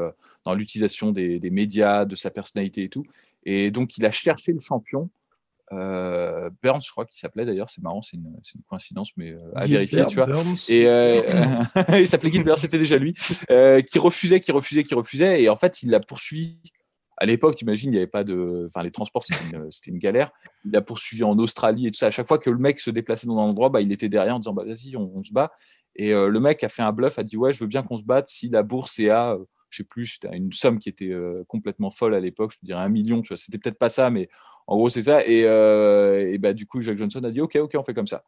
l'utilisation 0.54 1.08
dans 1.08 1.14
des, 1.14 1.40
des, 1.40 1.50
médias, 1.50 2.06
de 2.06 2.16
sa 2.16 2.30
personnalité 2.30 2.84
et 2.84 2.90
tout. 2.90 3.06
Et 3.46 3.72
donc, 3.72 3.98
il 3.98 4.06
a 4.06 4.12
cherché 4.12 4.54
le 4.54 4.60
champion. 4.60 5.10
Euh, 5.72 6.52
Burns, 6.62 6.84
je 6.86 6.92
crois 6.92 7.06
qu'il 7.06 7.18
s'appelait 7.18 7.46
d'ailleurs, 7.46 7.72
c'est 7.72 7.82
marrant, 7.82 8.04
c'est 8.04 8.18
une, 8.18 8.28
une, 8.54 8.62
coïncidence, 8.70 9.12
mais 9.18 9.32
euh, 9.32 9.38
à 9.56 9.66
vérifier, 9.66 10.06
tu 10.08 10.18
vois. 10.18 10.28
Et 10.70 10.86
euh, 10.86 11.64
il 12.00 12.08
s'appelait 12.08 12.32
Gilbert, 12.32 12.60
c'était 12.60 12.78
déjà 12.78 12.98
lui, 12.98 13.14
qui 13.14 14.00
refusait, 14.00 14.40
qui 14.40 14.52
refusait, 14.52 14.84
qui 14.84 14.94
refusait, 14.94 15.42
et 15.42 15.50
en 15.50 15.58
fait, 15.58 15.82
il 15.82 15.90
l'a 15.90 16.00
poursuivi. 16.00 16.60
À 17.24 17.26
l'époque, 17.26 17.56
t'imagines, 17.56 17.90
il 17.90 17.94
n'y 17.94 18.00
avait 18.00 18.06
pas 18.06 18.26
de, 18.26 18.66
enfin, 18.68 18.84
les 18.84 18.92
transports, 18.92 19.24
c'était 19.24 19.46
une, 19.88 19.98
galère. 19.98 20.30
Il 20.66 20.72
l'a 20.72 20.82
poursuivi 20.82 21.24
en 21.24 21.38
Australie 21.38 21.88
et 21.88 21.92
tout 21.92 21.98
ça. 21.98 22.08
À 22.08 22.12
chaque 22.12 22.28
fois 22.28 22.38
que 22.38 22.50
le 22.50 22.58
mec 22.58 22.82
se 22.82 22.90
déplaçait 22.90 23.28
dans 23.28 23.38
un 23.38 23.44
endroit, 23.44 23.70
bah, 23.70 23.80
il 23.80 23.94
était 23.94 24.10
derrière 24.10 24.36
en 24.36 24.40
disant, 24.40 24.52
bah, 24.52 24.66
vas-y, 24.66 24.98
on, 24.98 25.24
se 25.24 25.32
bat. 25.32 25.54
Et 25.96 26.14
euh, 26.14 26.28
le 26.28 26.42
mec 26.42 26.66
a 26.66 26.68
fait 26.68 26.82
un 26.82 26.92
bluff, 26.92 27.18
a 27.18 27.24
dit 27.24 27.38
ouais, 27.38 27.54
je 27.54 27.64
veux 27.64 27.68
bien 27.68 27.82
qu'on 27.82 27.98
se 27.98 28.04
batte 28.04 28.28
si 28.28 28.50
la 28.50 28.62
bourse 28.62 29.00
est 29.00 29.08
à, 29.08 29.36
euh, 29.36 29.46
je 29.70 29.78
sais 29.78 29.84
plus, 29.86 30.06
c'était 30.08 30.36
une 30.36 30.52
somme 30.52 30.80
qui 30.80 30.90
était 30.90 31.14
euh, 31.14 31.46
complètement 31.48 31.92
folle 31.92 32.14
à 32.14 32.20
l'époque, 32.20 32.52
je 32.52 32.60
te 32.60 32.66
dirais 32.66 32.82
un 32.82 32.90
million, 32.90 33.22
tu 33.22 33.30
vois, 33.30 33.38
c'était 33.38 33.58
peut-être 33.58 33.80
pas 33.80 33.88
ça, 33.88 34.10
mais 34.10 34.28
en 34.68 34.76
gros 34.76 34.90
c'est 34.90 35.04
ça. 35.04 35.26
Et, 35.26 35.44
et 35.44 36.38
bah, 36.40 36.52
du 36.52 36.66
coup, 36.66 36.82
Jack 36.82 36.98
Johnson 36.98 37.24
a 37.24 37.32
dit 37.32 37.40
ok, 37.40 37.56
ok, 37.56 37.72
on 37.78 37.86
fait 37.86 37.94
comme 37.94 38.06
ça. 38.06 38.22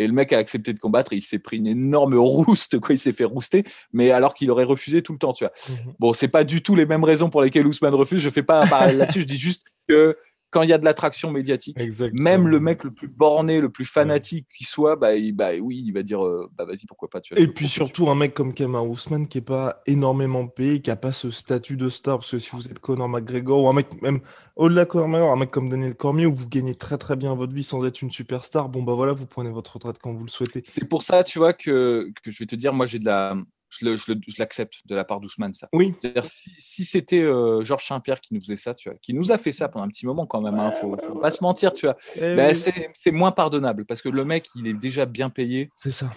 Et 0.00 0.06
le 0.06 0.12
mec 0.12 0.32
a 0.32 0.38
accepté 0.38 0.72
de 0.72 0.78
combattre 0.78 1.12
et 1.12 1.16
il 1.16 1.22
s'est 1.22 1.38
pris 1.38 1.58
une 1.58 1.66
énorme 1.66 2.14
rouste, 2.14 2.80
quoi. 2.80 2.94
Il 2.94 2.98
s'est 2.98 3.12
fait 3.12 3.24
rouster, 3.24 3.64
mais 3.92 4.10
alors 4.10 4.34
qu'il 4.34 4.50
aurait 4.50 4.64
refusé 4.64 5.02
tout 5.02 5.12
le 5.12 5.18
temps, 5.18 5.32
tu 5.32 5.44
vois. 5.44 5.52
Mmh 5.68 5.90
bon, 5.98 6.12
c'est 6.12 6.28
pas 6.28 6.44
du 6.44 6.62
tout 6.62 6.74
les 6.74 6.86
mêmes 6.86 7.04
raisons 7.04 7.28
pour 7.28 7.42
lesquelles 7.42 7.66
Ousmane 7.66 7.94
refuse. 7.94 8.22
Je 8.22 8.30
fais 8.30 8.42
pas 8.42 8.62
là-dessus. 8.92 9.20
je 9.20 9.26
dis 9.26 9.38
juste 9.38 9.64
que 9.88 10.16
quand 10.50 10.62
il 10.62 10.68
y 10.68 10.72
a 10.72 10.78
de 10.78 10.84
l'attraction 10.84 11.30
médiatique, 11.30 11.78
même 12.12 12.48
le 12.48 12.60
mec 12.60 12.84
le 12.84 12.90
plus 12.90 13.08
borné, 13.08 13.60
le 13.60 13.70
plus 13.70 13.84
fanatique 13.84 14.46
qui 14.54 14.64
soit, 14.64 14.96
bah, 14.96 15.10
bah, 15.32 15.50
oui, 15.60 15.82
il 15.86 15.92
va 15.92 16.02
dire 16.02 16.24
euh, 16.24 16.50
bah 16.56 16.64
vas-y 16.64 16.86
pourquoi 16.86 17.08
pas. 17.08 17.20
Tu 17.20 17.34
et 17.38 17.46
puis 17.46 17.68
surtout 17.68 18.10
un 18.10 18.14
mec 18.14 18.34
comme 18.34 18.52
Kamar 18.52 18.86
Ousmane 18.86 19.28
qui 19.28 19.38
est 19.38 19.42
pas 19.42 19.80
énormément 19.86 20.46
payé, 20.48 20.80
qui 20.80 20.90
a 20.90 20.96
pas 20.96 21.12
ce 21.12 21.30
statut 21.30 21.76
de 21.76 21.88
star, 21.88 22.18
parce 22.18 22.30
que 22.32 22.38
si 22.38 22.50
vous 22.52 22.66
êtes 22.66 22.80
Conor 22.80 23.08
McGregor 23.08 23.62
ou 23.62 23.68
un 23.68 23.72
mec 23.72 24.02
même 24.02 24.20
au-delà 24.56 24.84
de 24.84 24.90
Conor 24.90 25.08
McGregor, 25.08 25.32
un 25.32 25.36
mec 25.36 25.50
comme 25.50 25.68
Daniel 25.68 25.94
Cormier 25.94 26.26
où 26.26 26.34
vous 26.34 26.48
gagnez 26.48 26.74
très 26.74 26.98
très 26.98 27.16
bien 27.16 27.34
votre 27.34 27.54
vie 27.54 27.64
sans 27.64 27.84
être 27.84 28.02
une 28.02 28.10
superstar, 28.10 28.68
bon 28.68 28.82
bah 28.82 28.94
voilà, 28.94 29.12
vous 29.12 29.26
prenez 29.26 29.50
votre 29.50 29.74
retraite 29.74 29.98
quand 30.02 30.12
vous 30.12 30.24
le 30.24 30.30
souhaitez. 30.30 30.62
C'est 30.64 30.88
pour 30.88 31.02
ça, 31.02 31.22
tu 31.22 31.38
vois 31.38 31.52
que, 31.52 32.10
que 32.22 32.30
je 32.30 32.38
vais 32.40 32.46
te 32.46 32.56
dire, 32.56 32.72
moi 32.72 32.86
j'ai 32.86 32.98
de 32.98 33.04
la 33.04 33.36
je 33.70 34.38
l'accepte 34.38 34.86
de 34.86 34.94
la 34.94 35.04
part 35.04 35.20
d'Ousmane, 35.20 35.54
ça. 35.54 35.68
Oui. 35.72 35.94
C'est-à-dire, 35.98 36.24
si, 36.58 36.84
c'était 36.84 37.22
euh, 37.22 37.64
Georges 37.64 37.86
Saint-Pierre 37.86 38.20
qui 38.20 38.34
nous 38.34 38.40
faisait 38.40 38.56
ça, 38.56 38.74
tu 38.74 38.88
vois, 38.88 38.98
qui 39.00 39.14
nous 39.14 39.32
a 39.32 39.38
fait 39.38 39.52
ça 39.52 39.68
pendant 39.68 39.84
un 39.84 39.88
petit 39.88 40.06
moment 40.06 40.26
quand 40.26 40.40
même, 40.40 40.58
hein, 40.58 40.70
faut, 40.72 40.96
faut 40.96 41.20
pas 41.20 41.30
se 41.30 41.42
mentir, 41.42 41.72
tu 41.72 41.86
vois, 41.86 41.96
eh 42.16 42.36
ben, 42.36 42.54
c'est 42.54 43.10
moins 43.12 43.32
pardonnable 43.32 43.84
parce 43.84 44.02
que 44.02 44.08
le 44.08 44.24
mec, 44.24 44.48
il 44.56 44.66
est 44.66 44.74
déjà 44.74 45.06
bien 45.06 45.30
payé. 45.30 45.70
C'est 45.76 45.92
ça. 45.92 46.12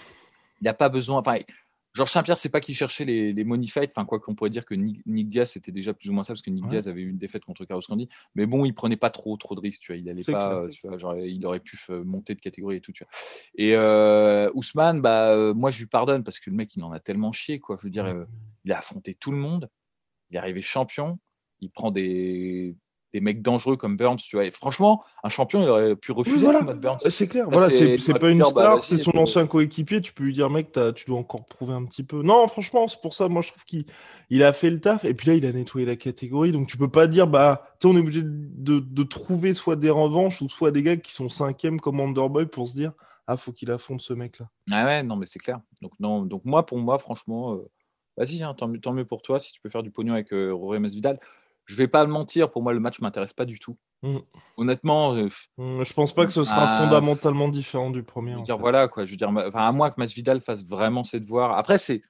Il 0.61 0.65
n'a 0.65 0.73
pas 0.73 0.89
besoin. 0.89 1.19
Enfin, 1.19 1.35
Georges 1.93 2.11
Saint-Pierre, 2.11 2.39
c'est 2.39 2.49
pas 2.49 2.59
qu'il 2.59 2.75
cherchait 2.75 3.05
les, 3.05 3.33
les 3.33 3.43
money 3.43 3.67
fights, 3.67 3.91
enfin 3.95 4.05
quoi 4.05 4.19
qu'on 4.19 4.33
pourrait 4.33 4.49
dire 4.49 4.65
que 4.65 4.73
Nick, 4.73 5.29
Diaz 5.29 5.51
c'était 5.51 5.71
déjà 5.71 5.93
plus 5.93 6.09
ou 6.09 6.13
moins 6.13 6.23
ça 6.23 6.33
parce 6.33 6.41
que 6.41 6.49
Nick 6.49 6.65
Diaz 6.67 6.87
avait 6.87 7.01
eu 7.01 7.09
une 7.09 7.17
défaite 7.17 7.45
contre 7.45 7.65
Carlos 7.65 7.83
Candy, 7.87 8.09
mais 8.33 8.45
bon, 8.47 8.65
il 8.65 8.73
prenait 8.73 8.97
pas 8.97 9.11
trop 9.11 9.37
trop 9.37 9.53
de 9.53 9.59
risques, 9.59 9.81
tu 9.81 9.91
vois, 9.91 9.97
il 9.97 10.09
allait 10.09 10.23
pas, 10.23 10.67
tu 10.71 10.87
vois, 10.87 10.97
genre, 10.97 11.15
il 11.17 11.45
aurait 11.45 11.59
pu 11.59 11.77
monter 12.03 12.33
de 12.33 12.41
catégorie 12.41 12.77
et 12.77 12.81
tout, 12.81 12.91
tu 12.91 13.03
vois. 13.03 13.11
Et 13.55 13.75
euh, 13.75 14.49
Ousmane, 14.55 15.01
bah 15.01 15.29
euh, 15.29 15.53
moi 15.53 15.69
je 15.69 15.79
lui 15.79 15.87
pardonne 15.87 16.23
parce 16.23 16.39
que 16.39 16.49
le 16.49 16.55
mec 16.55 16.75
il 16.75 16.83
en 16.83 16.91
a 16.91 16.99
tellement 16.99 17.31
chié 17.31 17.59
quoi, 17.59 17.77
je 17.81 17.87
veux 17.87 17.91
dire, 17.91 18.05
euh, 18.05 18.25
il 18.65 18.71
a 18.71 18.79
affronté 18.79 19.13
tout 19.13 19.31
le 19.31 19.37
monde, 19.37 19.69
il 20.31 20.35
est 20.35 20.39
arrivé 20.39 20.61
champion, 20.61 21.19
il 21.59 21.69
prend 21.69 21.91
des 21.91 22.75
des 23.13 23.21
mecs 23.21 23.41
dangereux 23.41 23.77
comme 23.77 23.95
Burns, 23.95 24.17
tu 24.17 24.35
vois. 24.35 24.45
Et 24.45 24.51
franchement, 24.51 25.03
un 25.23 25.29
champion, 25.29 25.61
il 25.61 25.69
aurait 25.69 25.95
pu 25.95 26.11
refuser 26.11 26.43
voilà. 26.43 26.61
Burns. 26.61 26.99
C'est 27.09 27.27
clair, 27.27 27.47
voilà, 27.49 27.69
c'est 27.69 28.19
pas 28.19 28.29
une 28.29 28.39
bah, 28.39 28.45
star, 28.45 28.83
c'est 28.83 28.97
son 28.97 29.15
ancien 29.17 29.45
coéquipier. 29.45 30.01
Tu 30.01 30.13
peux 30.13 30.23
lui 30.23 30.33
dire, 30.33 30.49
mec, 30.49 30.71
tu 30.95 31.05
dois 31.05 31.19
encore 31.19 31.45
prouver 31.45 31.73
un 31.73 31.85
petit 31.85 32.03
peu. 32.03 32.23
Non, 32.23 32.47
franchement, 32.47 32.87
c'est 32.87 32.99
pour 33.01 33.13
ça, 33.13 33.27
moi, 33.27 33.41
je 33.41 33.49
trouve 33.49 33.65
qu'il 33.65 33.85
il 34.29 34.43
a 34.43 34.51
fait 34.51 34.69
le 34.69 34.81
taf. 34.81 35.05
Et 35.05 35.13
puis 35.13 35.27
là, 35.27 35.35
il 35.35 35.45
a 35.45 35.51
nettoyé 35.51 35.85
la 35.85 35.95
catégorie. 35.95 36.51
Donc, 36.51 36.67
tu 36.67 36.77
peux 36.77 36.89
pas 36.89 37.07
dire, 37.07 37.27
bah, 37.27 37.63
tu 37.79 37.87
sais, 37.87 37.93
on 37.93 37.97
est 37.97 38.01
obligé 38.01 38.21
de, 38.23 38.79
de, 38.79 39.03
trouver 39.03 39.53
soit 39.53 39.75
des 39.75 39.91
revanches 39.91 40.41
ou 40.41 40.49
soit 40.49 40.71
des 40.71 40.81
gars 40.81 40.97
qui 40.97 41.13
sont 41.13 41.29
cinquième 41.29 41.79
comme 41.79 41.99
Underboy 41.99 42.47
pour 42.47 42.67
se 42.67 42.73
dire, 42.73 42.93
ah, 43.27 43.37
faut 43.37 43.51
qu'il 43.51 43.71
affronte 43.71 44.01
ce 44.01 44.13
mec-là. 44.13 44.49
Ah 44.71 44.85
ouais, 44.85 45.03
non, 45.03 45.15
mais 45.15 45.25
c'est 45.25 45.39
clair. 45.39 45.59
Donc, 45.81 45.91
non, 45.99 46.23
donc, 46.23 46.45
moi, 46.45 46.65
pour 46.65 46.79
moi, 46.79 46.97
franchement, 46.97 47.53
euh, 47.53 47.69
vas-y, 48.17 48.41
hein, 48.41 48.53
tant, 48.53 48.67
mieux, 48.67 48.79
tant 48.79 48.93
mieux 48.93 49.05
pour 49.05 49.21
toi 49.21 49.39
si 49.39 49.53
tu 49.53 49.61
peux 49.61 49.69
faire 49.69 49.83
du 49.83 49.91
pognon 49.91 50.13
avec 50.13 50.33
euh, 50.33 50.51
Rory 50.51 50.79
Masvidal 50.79 51.19
je 51.65 51.75
vais 51.75 51.87
pas 51.87 52.05
mentir, 52.05 52.51
pour 52.51 52.61
moi, 52.61 52.73
le 52.73 52.79
match 52.79 52.99
m'intéresse 52.99 53.33
pas 53.33 53.45
du 53.45 53.59
tout. 53.59 53.77
Mmh. 54.01 54.17
Honnêtement, 54.57 55.15
euh, 55.15 55.29
mmh, 55.57 55.83
je 55.83 55.93
pense 55.93 56.13
pas 56.13 56.25
que 56.25 56.33
ce 56.33 56.43
sera 56.43 56.65
bah, 56.65 56.79
fondamentalement 56.83 57.47
différent 57.47 57.89
du 57.89 58.03
premier. 58.03 58.33
Je 58.33 58.37
veux 58.37 58.43
dire, 58.43 58.57
voilà, 58.57 58.87
quoi. 58.87 59.05
Je 59.05 59.11
veux 59.11 59.17
dire, 59.17 59.29
à 59.29 59.71
moins 59.71 59.89
que 59.89 59.95
Masvidal 59.97 60.41
fasse 60.41 60.65
vraiment 60.65 61.03
ses 61.03 61.19
devoirs. 61.19 61.57
Après, 61.57 61.77
c'est 61.77 62.01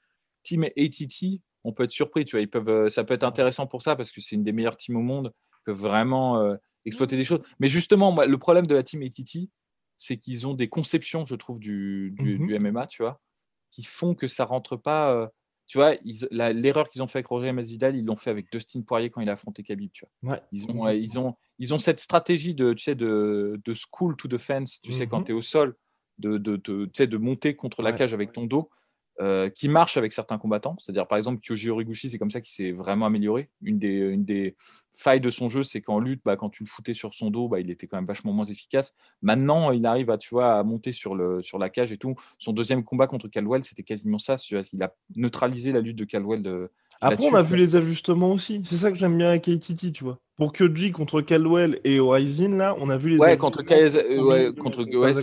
Team 0.42 0.64
ATT, 0.64 1.42
on 1.64 1.72
peut 1.72 1.84
être 1.84 1.92
surpris, 1.92 2.26
tu 2.26 2.36
vois. 2.36 2.42
Ils 2.42 2.50
peuvent, 2.50 2.70
euh, 2.70 2.90
ça 2.90 3.04
peut 3.04 3.14
être 3.14 3.24
intéressant 3.24 3.68
pour 3.68 3.84
ça 3.84 3.96
parce 3.96 4.12
que 4.12 4.22
c'est 4.22 4.36
une 4.36 4.44
des 4.44 4.54
meilleures 4.54 4.76
teams 4.76 4.96
au 4.96 5.02
monde. 5.02 5.34
Ils 5.36 5.64
peuvent 5.66 5.80
vraiment 5.80 6.40
euh, 6.40 6.56
exploiter 6.86 7.16
des 7.16 7.26
choses. 7.26 7.42
Mais 7.60 7.70
justement, 7.70 8.16
le 8.22 8.38
problème 8.40 8.66
de 8.66 8.76
la 8.76 8.82
Team 8.82 9.04
ATT, 9.04 9.50
c'est 9.96 10.18
qu'ils 10.18 10.48
ont 10.48 10.56
des 10.56 10.68
conceptions, 10.70 11.26
je 11.26 11.36
trouve, 11.36 11.60
du, 11.60 12.14
du, 12.18 12.40
du 12.40 12.60
MMA, 12.60 12.88
tu 12.88 13.04
vois, 13.04 13.22
qui 13.72 13.84
font 13.84 14.16
que 14.16 14.28
ça 14.28 14.46
rentre 14.46 14.76
pas. 14.76 15.30
Euh, 15.78 15.96
tu 16.04 16.28
vois, 16.38 16.50
l'erreur 16.54 16.90
qu'ils 16.90 17.02
ont 17.04 17.08
fait 17.08 17.20
avec 17.20 17.28
Roger 17.28 17.52
Masvidal, 17.52 17.96
ils 17.96 18.06
l'ont 18.06 18.16
fait 18.16 18.30
avec 18.30 18.52
Dustin 18.52 18.82
Poirier 18.82 19.10
quand 19.10 19.22
il 19.22 19.30
a 19.30 19.34
affronté 19.34 19.64
Khabib, 19.64 19.92
tu 19.92 20.06
vois. 20.22 20.34
Ouais. 20.34 20.42
Ils 20.52 20.66
ont, 20.70 20.84
ouais, 20.84 21.00
ils 21.00 21.18
ont, 21.20 21.36
ils 21.60 21.74
ont 21.74 21.80
cette 21.80 22.00
stratégie 22.00 22.54
de, 22.56 22.74
tu 22.74 22.84
sais, 22.84 22.96
de, 22.96 23.60
de 23.64 23.74
school 23.74 24.16
to 24.16 24.28
defense, 24.28 24.82
tu 24.82 24.92
sais, 24.92 25.08
quand 25.08 25.20
Mhm. 25.20 25.26
tu 25.26 25.32
es 25.32 25.36
au 25.36 25.42
sol, 25.42 25.76
de, 26.20 26.38
de, 26.38 26.58
de, 26.58 26.86
tu 26.86 26.92
sais, 26.96 27.08
de 27.08 27.18
monter 27.18 27.56
contre 27.56 27.82
la 27.82 27.92
Ouais. 27.92 27.98
cage 27.98 28.14
avec 28.14 28.32
ton 28.34 28.46
dos, 28.46 28.70
euh, 29.22 29.50
qui 29.50 29.70
marche 29.70 29.98
avec 29.98 30.12
certains 30.14 30.38
combattants. 30.38 30.76
C'est-à-dire, 30.80 31.08
par 31.08 31.18
exemple, 31.18 31.40
Kyoji 31.46 31.70
Horiguchi, 31.70 32.10
c'est 32.10 32.18
comme 32.18 32.32
ça 32.32 32.42
qu'il 32.42 32.52
s'est 32.54 32.72
vraiment 32.72 33.06
amélioré. 33.06 33.50
Une 33.62 33.78
des, 33.80 33.98
une 33.98 34.26
des 34.26 34.56
failles 34.96 35.22
de 35.22 35.30
son 35.30 35.50
jeu, 35.50 35.64
c'est 35.64 35.82
qu'en 35.82 36.00
lutte, 36.00 36.22
bah, 36.26 36.36
quand 36.36 36.50
tu 36.50 36.64
le 36.64 36.70
foutais 36.70 36.94
sur 36.94 37.14
son 37.14 37.30
dos, 37.32 37.48
bah, 37.48 37.60
il 37.60 37.70
était 37.72 37.88
quand 37.88 37.98
même 37.98 38.06
vachement 38.06 38.32
moins 38.34 38.46
efficace. 38.46 38.96
Maintenant, 39.22 39.72
il 39.72 39.86
arrive 39.86 40.10
à, 40.10 40.18
tu 40.18 40.30
vois, 40.34 40.54
à 40.56 40.64
monter 40.64 40.92
sur, 40.92 41.16
le, 41.16 41.42
sur 41.44 41.58
la 41.60 41.70
cage 41.70 41.92
et 41.92 41.98
tout. 41.98 42.16
Son 42.40 42.54
deuxième 42.54 42.84
combat 42.84 43.08
contre 43.08 43.28
Caldwell, 43.28 43.64
c'était 43.64 43.84
quasiment 43.84 44.20
ça. 44.20 44.36
Il 44.74 44.84
a 44.84 44.94
neutralisé 45.16 45.72
la 45.72 45.80
lutte 45.82 45.98
de 45.98 46.06
Caldwell. 46.06 46.42
De, 46.44 46.72
Après, 47.02 47.26
on 47.26 47.34
a 47.36 47.44
vu 47.44 47.56
les 47.56 47.76
ajustements 47.76 48.32
aussi. 48.32 48.62
C'est 48.66 48.78
ça 48.78 48.92
que 48.92 48.98
j'aime 48.98 49.18
bien 49.18 49.30
avec 49.30 49.48
ATT, 49.48 49.92
tu 49.94 50.04
vois. 50.04 50.20
Pour 50.38 50.52
Kyoji 50.52 50.92
contre 50.92 51.22
Caldwell 51.22 51.80
et 51.84 52.00
Horizon, 52.00 52.50
là, 52.50 52.76
on 52.80 52.90
a 52.90 52.98
vu 52.98 53.10
les 53.12 53.18
Ouais, 53.20 53.28
ajustements. 53.28 53.52
contre 53.52 53.64
euh, 53.72 54.24
ouais, 54.24 54.54
contre- 54.56 54.84
ouais. 54.84 55.14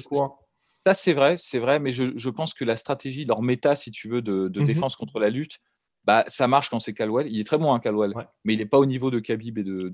Ça, 0.86 0.94
c'est 0.94 1.12
vrai, 1.12 1.36
c'est 1.36 1.58
vrai, 1.58 1.78
mais 1.78 1.92
je, 1.92 2.16
je 2.16 2.30
pense 2.30 2.54
que 2.54 2.64
la 2.64 2.76
stratégie, 2.76 3.24
leur 3.26 3.42
méta, 3.42 3.76
si 3.76 3.90
tu 3.90 4.08
veux, 4.08 4.22
de, 4.22 4.48
de 4.48 4.60
Mhm. 4.60 4.66
défense 4.66 4.96
contre 4.96 5.18
la 5.20 5.28
lutte, 5.28 5.58
bah, 6.04 6.24
ça 6.28 6.48
marche 6.48 6.70
quand 6.70 6.80
c'est 6.80 6.94
Caldwell. 6.94 7.26
Il 7.30 7.38
est 7.38 7.44
très 7.44 7.58
bon, 7.58 7.72
hein, 7.74 7.80
Caldwell, 7.80 8.12
Ouais. 8.14 8.24
mais 8.44 8.54
il 8.54 8.58
n'est 8.58 8.66
pas 8.66 8.78
au 8.78 8.86
niveau 8.86 9.10
de 9.10 9.18
Khabib 9.20 9.58
et 9.58 9.62
de. 9.64 9.90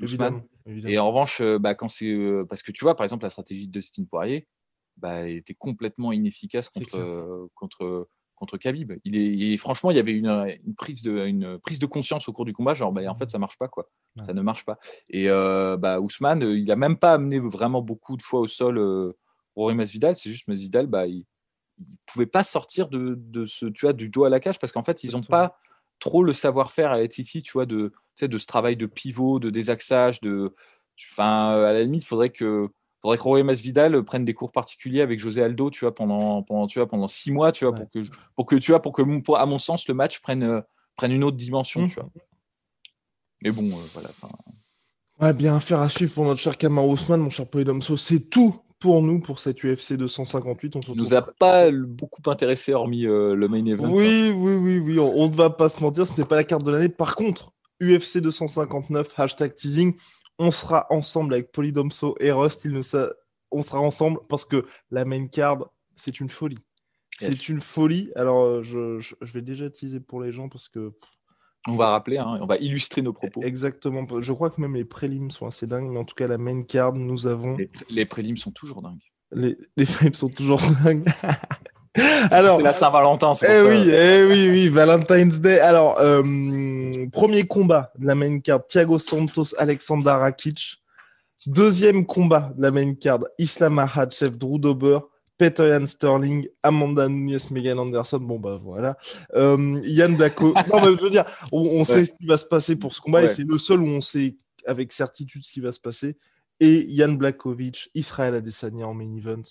Et 0.89 0.99
en 0.99 1.09
revanche, 1.09 1.41
euh, 1.41 1.59
bah, 1.59 1.75
quand 1.75 1.89
c'est. 1.89 2.11
euh, 2.13 2.45
parce 2.49 2.63
que 2.63 2.71
tu 2.73 2.85
vois, 2.85 2.95
par 2.95 3.05
exemple, 3.05 3.25
la 3.25 3.31
stratégie 3.31 3.67
de 3.67 3.73
Dustin 3.73 4.05
Poirier, 4.05 4.47
bah, 4.97 5.27
elle 5.27 5.37
était 5.37 5.55
complètement 5.55 6.13
inefficace 6.13 6.71
C'est 6.73 6.81
contre, 6.81 6.99
euh, 7.01 7.47
contre, 7.57 8.09
contre 8.37 8.57
Khabib. 8.57 8.93
Il 9.05 9.17
est, 9.17 9.55
est- 9.55 9.57
franchement, 9.57 9.91
il 9.91 9.97
y 9.97 10.01
avait 10.01 10.13
une, 10.13 10.29
une 10.65 10.75
prise 10.77 11.03
de, 11.03 11.27
une 11.27 11.59
prise 11.59 11.81
de 11.81 11.87
conscience 11.87 12.29
au 12.29 12.33
cours 12.33 12.45
du 12.45 12.53
combat, 12.53 12.75
genre, 12.75 12.93
bah, 12.93 13.03
en 13.11 13.17
fait, 13.17 13.29
ça 13.31 13.39
marche 13.39 13.59
pas, 13.59 13.67
quoi. 13.69 13.91
Ouais. 14.17 14.25
Ça 14.25 14.33
ne 14.35 14.43
marche 14.43 14.65
pas. 14.65 14.79
Et 15.09 15.29
euh, 15.29 15.77
bah, 15.77 16.01
Ousmane, 16.01 16.45
euh, 16.45 16.57
il 16.59 16.71
a 16.71 16.77
même 16.77 16.97
pas 16.97 17.15
amené 17.15 17.41
vraiment 17.41 17.83
beaucoup 17.83 18.17
de 18.17 18.23
fois 18.23 18.39
au 18.41 18.47
sol 18.49 18.79
euh, 18.79 19.13
Rory 19.57 19.75
Masvidal, 19.75 20.15
c'est 20.17 20.31
juste 20.31 20.49
Masvidal, 20.49 20.87
bah, 20.87 21.07
il 21.07 21.25
ne 21.81 21.85
pouvait 22.07 22.27
pas 22.27 22.45
sortir 22.45 22.89
de, 22.89 23.15
de 23.17 23.47
ce, 23.47 23.67
tu 23.67 23.87
vois, 23.87 23.93
du 23.93 24.09
dos 24.09 24.25
à 24.25 24.29
la 24.31 24.39
cage 24.41 24.59
parce 24.59 24.73
qu'en 24.73 24.85
fait, 24.85 25.03
ils 25.05 25.13
n'ont 25.13 25.23
pas 25.23 25.59
trop 25.99 26.23
le 26.23 26.33
savoir-faire 26.35 26.91
à 26.93 26.97
ATT, 26.97 27.43
tu 27.43 27.53
vois, 27.55 27.65
de, 27.67 27.89
tu 27.89 27.95
sais, 28.17 28.29
de 28.29 28.39
ce 28.39 28.47
travail 28.47 28.77
de 28.77 28.87
pivot, 28.87 29.39
de 29.39 29.51
désaxage, 29.51 30.21
de. 30.21 30.55
Enfin, 31.13 31.51
à 31.53 31.73
la 31.73 31.83
limite, 31.83 32.05
il 32.05 32.07
faudrait 32.07 32.31
que. 32.31 32.69
Faudrait 33.03 33.19
que 33.19 33.23
Rory 33.23 33.43
Masvidal 33.45 34.03
prenne 34.05 34.25
des 34.25 34.35
cours 34.35 34.51
particuliers 34.51 35.01
avec 35.03 35.21
José 35.21 35.43
Aldo, 35.43 35.71
tu 35.71 35.81
vois, 35.81 35.95
pendant, 35.95 36.43
pendant, 36.43 36.67
tu 36.67 36.79
vois, 36.79 36.89
pendant 36.89 37.09
six 37.09 37.31
mois, 37.31 37.53
tu 37.53 37.65
vois, 37.65 37.73
Ouais. 37.73 37.81
pour 37.81 37.91
que, 37.91 38.01
pour 38.35 38.47
que, 38.47 38.57
tu 38.57 38.73
vois, 38.73 38.83
pour 38.83 38.93
que, 38.93 39.03
mon- 39.03 39.21
pour- 39.21 39.39
à 39.39 39.47
mon 39.47 39.59
sens, 39.59 39.87
le 39.87 39.95
match 39.95 40.21
prenne, 40.21 40.43
euh, 40.43 40.61
prenne 40.97 41.13
une 41.13 41.23
autre 41.23 41.37
dimension, 41.37 41.83
Mhm. 41.83 41.89
tu 41.89 41.95
vois. 41.97 42.11
Mais 43.43 43.51
bon, 43.53 43.65
euh, 43.65 43.83
voilà. 43.93 44.09
Ouais, 45.21 45.33
bien 45.35 45.61
faire 45.61 45.81
à 45.81 45.89
suivre 45.89 46.15
pour 46.15 46.25
notre 46.25 46.41
cher 46.41 46.59
Kamar 46.59 46.87
Ousmane, 46.87 47.21
mon 47.21 47.31
cher 47.31 47.47
Polydomso. 47.47 47.97
C'est 47.97 48.29
tout 48.31 48.61
pour 48.79 49.03
nous 49.03 49.21
pour 49.21 49.39
cette 49.39 49.63
UFC 49.65 49.95
258. 49.95 50.77
On 50.77 50.83
se 50.83 50.91
Il 50.93 50.97
nous 50.99 51.15
a 51.15 51.23
pas 51.23 51.71
beaucoup 51.71 52.23
intéressé 52.31 52.73
hormis 52.75 53.07
euh, 53.07 53.35
le 53.35 53.49
main 53.49 53.65
event. 53.65 53.85
hein. 53.87 53.91
Oui, 53.93 54.33
oui, 54.35 54.55
oui, 54.55 54.79
oui, 54.79 54.99
on 54.99 55.29
ne 55.29 55.35
va 55.35 55.51
pas 55.51 55.69
se 55.69 55.81
mentir, 55.83 56.07
ce 56.07 56.19
n'est 56.21 56.27
pas 56.27 56.37
la 56.37 56.45
carte 56.45 56.63
de 56.65 56.71
l'année. 56.71 56.89
Par 56.89 57.17
contre, 57.17 57.53
UFC 57.81 58.19
259, 58.19 59.19
hashtag 59.19 59.55
teasing, 59.55 59.95
on 60.39 60.51
sera 60.51 60.87
ensemble 60.91 61.35
avec 61.35 61.53
Polydomso 61.53 62.15
et 62.21 62.31
Rust. 62.33 62.65
Il 62.65 62.73
ne 62.73 62.83
sa- 62.83 63.13
On 63.53 63.63
sera 63.63 63.81
ensemble 63.81 64.19
parce 64.29 64.45
que 64.45 64.67
la 64.91 65.05
main 65.05 65.27
card, 65.29 65.71
c'est 65.95 66.21
une 66.21 66.29
folie. 66.29 66.59
Yes. 67.21 67.31
C'est 67.33 67.49
une 67.49 67.61
folie. 67.61 68.11
Alors, 68.17 68.43
euh, 68.45 68.63
je, 68.63 68.99
je- 68.99 69.15
je 69.23 69.33
vais 69.33 69.41
déjà 69.41 69.71
teaser 69.71 70.01
pour 70.01 70.21
les 70.21 70.33
gens 70.33 70.49
parce 70.51 70.69
que 70.69 70.93
On 71.69 71.75
va 71.77 71.91
rappeler, 71.91 72.19
hein, 72.19 72.39
on 72.41 72.47
va 72.47 72.57
illustrer 72.59 73.03
nos 73.03 73.13
propos. 73.13 73.43
exactement, 73.43 74.07
je 74.21 74.33
crois 74.33 74.51
que 74.51 74.61
même 74.61 74.75
les 74.77 74.85
prélims 74.85 75.31
sont 75.31 75.47
assez 75.47 75.67
dingues, 75.67 75.91
mais 75.91 75.99
en 75.99 76.05
tout 76.05 76.15
cas, 76.15 76.27
la 76.29 76.39
main 76.39 76.63
card, 76.63 76.93
nous 76.93 77.27
avons. 77.27 77.57
Les, 77.57 77.71
les 77.91 78.05
prélims 78.07 78.37
sont 78.37 78.53
toujours 78.53 78.83
dingues. 78.83 79.03
Les, 79.33 79.57
les 79.77 79.85
frames 79.85 80.15
sont 80.15 80.29
toujours 80.29 80.61
dingues. 80.85 81.05
Alors, 82.31 82.61
la 82.61 82.73
Saint-Valentin, 82.73 83.35
c'est 83.35 83.47
Eh 83.53 83.59
ça. 83.59 83.67
oui, 83.67 83.91
eh 83.91 84.25
oui, 84.29 84.49
oui, 84.51 84.69
Valentine's 84.69 85.41
Day. 85.41 85.59
Alors, 85.61 85.99
euh, 86.01 86.23
premier 87.13 87.45
combat 87.45 87.91
de 87.99 88.07
la 88.07 88.15
main 88.15 88.39
card, 88.41 88.67
Thiago 88.67 88.99
Santos, 88.99 89.55
Alexander 89.59 90.11
Rakic. 90.11 90.77
Deuxième 91.47 92.05
combat 92.07 92.53
de 92.57 92.63
la 92.63 92.71
main 92.71 92.95
card, 92.95 93.21
Islam 93.39 93.75
Makhachev, 93.75 94.37
Drew 94.37 94.59
Dober, 94.59 94.99
Peter 95.39 95.69
Jan 95.69 95.85
Sterling, 95.87 96.49
Amanda 96.63 97.09
Nunes, 97.09 97.39
Megan 97.51 97.79
Anderson. 97.79 98.19
Bon, 98.19 98.39
bah 98.39 98.59
voilà. 98.63 98.97
Euh, 99.35 99.81
Yann 99.85 100.17
Blacko. 100.17 100.55
non, 100.73 100.81
mais 100.81 100.97
je 100.97 101.03
veux 101.03 101.11
dire, 101.11 101.25
on, 101.53 101.61
on 101.63 101.85
sait 101.85 102.05
ce 102.07 102.13
qui 102.13 102.27
va 102.27 102.39
se 102.39 102.45
passer 102.47 102.77
pour 102.77 102.95
ce 102.95 103.01
combat 103.01 103.23
et 103.23 103.29
c'est 103.29 103.45
le 103.45 103.59
seul 103.59 103.81
où 103.81 103.87
on 103.87 104.01
sait 104.01 104.37
avec 104.67 104.93
certitude 104.93 105.45
ce 105.45 105.53
qui 105.53 105.61
va 105.61 105.73
se 105.73 105.81
passer. 105.81 106.17
Et 106.59 106.87
Yann 106.89 107.17
Blakovic, 107.19 107.91
Israël 107.95 108.35
Adesanya 108.35 108.87
en 108.89 108.95
main 108.95 109.15
event. 109.17 109.43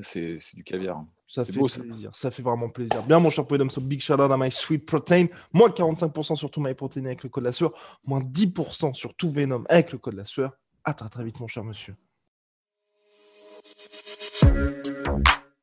C'est 0.00 0.38
du 0.54 0.64
caviar. 0.64 0.96
hein. 0.96 1.08
Ça 1.28 1.46
fait 1.46 1.52
beau, 1.52 1.66
plaisir, 1.66 2.10
ça. 2.14 2.30
fait 2.30 2.42
vraiment 2.42 2.68
plaisir. 2.68 3.02
Bien, 3.04 3.18
mon 3.18 3.30
cher 3.30 3.46
Podum, 3.46 3.70
so 3.70 3.80
big 3.80 4.00
shout 4.02 4.14
out 4.14 4.30
à 4.30 4.36
My 4.36 4.50
Sweet 4.50 4.84
Protein. 4.84 5.28
Moins 5.54 5.70
45% 5.70 6.36
sur 6.36 6.50
tout 6.50 6.60
My 6.60 6.74
Protein 6.74 7.06
avec 7.06 7.22
le 7.22 7.30
code 7.30 7.44
la 7.44 7.52
sueur. 7.52 7.72
Moins 8.04 8.20
10% 8.20 8.92
sur 8.92 9.14
tout 9.14 9.30
Venom 9.30 9.64
avec 9.70 9.92
le 9.92 9.98
code 9.98 10.14
la 10.14 10.26
sueur. 10.26 10.52
À 10.84 10.92
très 10.92 11.08
très 11.08 11.24
vite, 11.24 11.40
mon 11.40 11.46
cher 11.48 11.64
monsieur. 11.64 11.94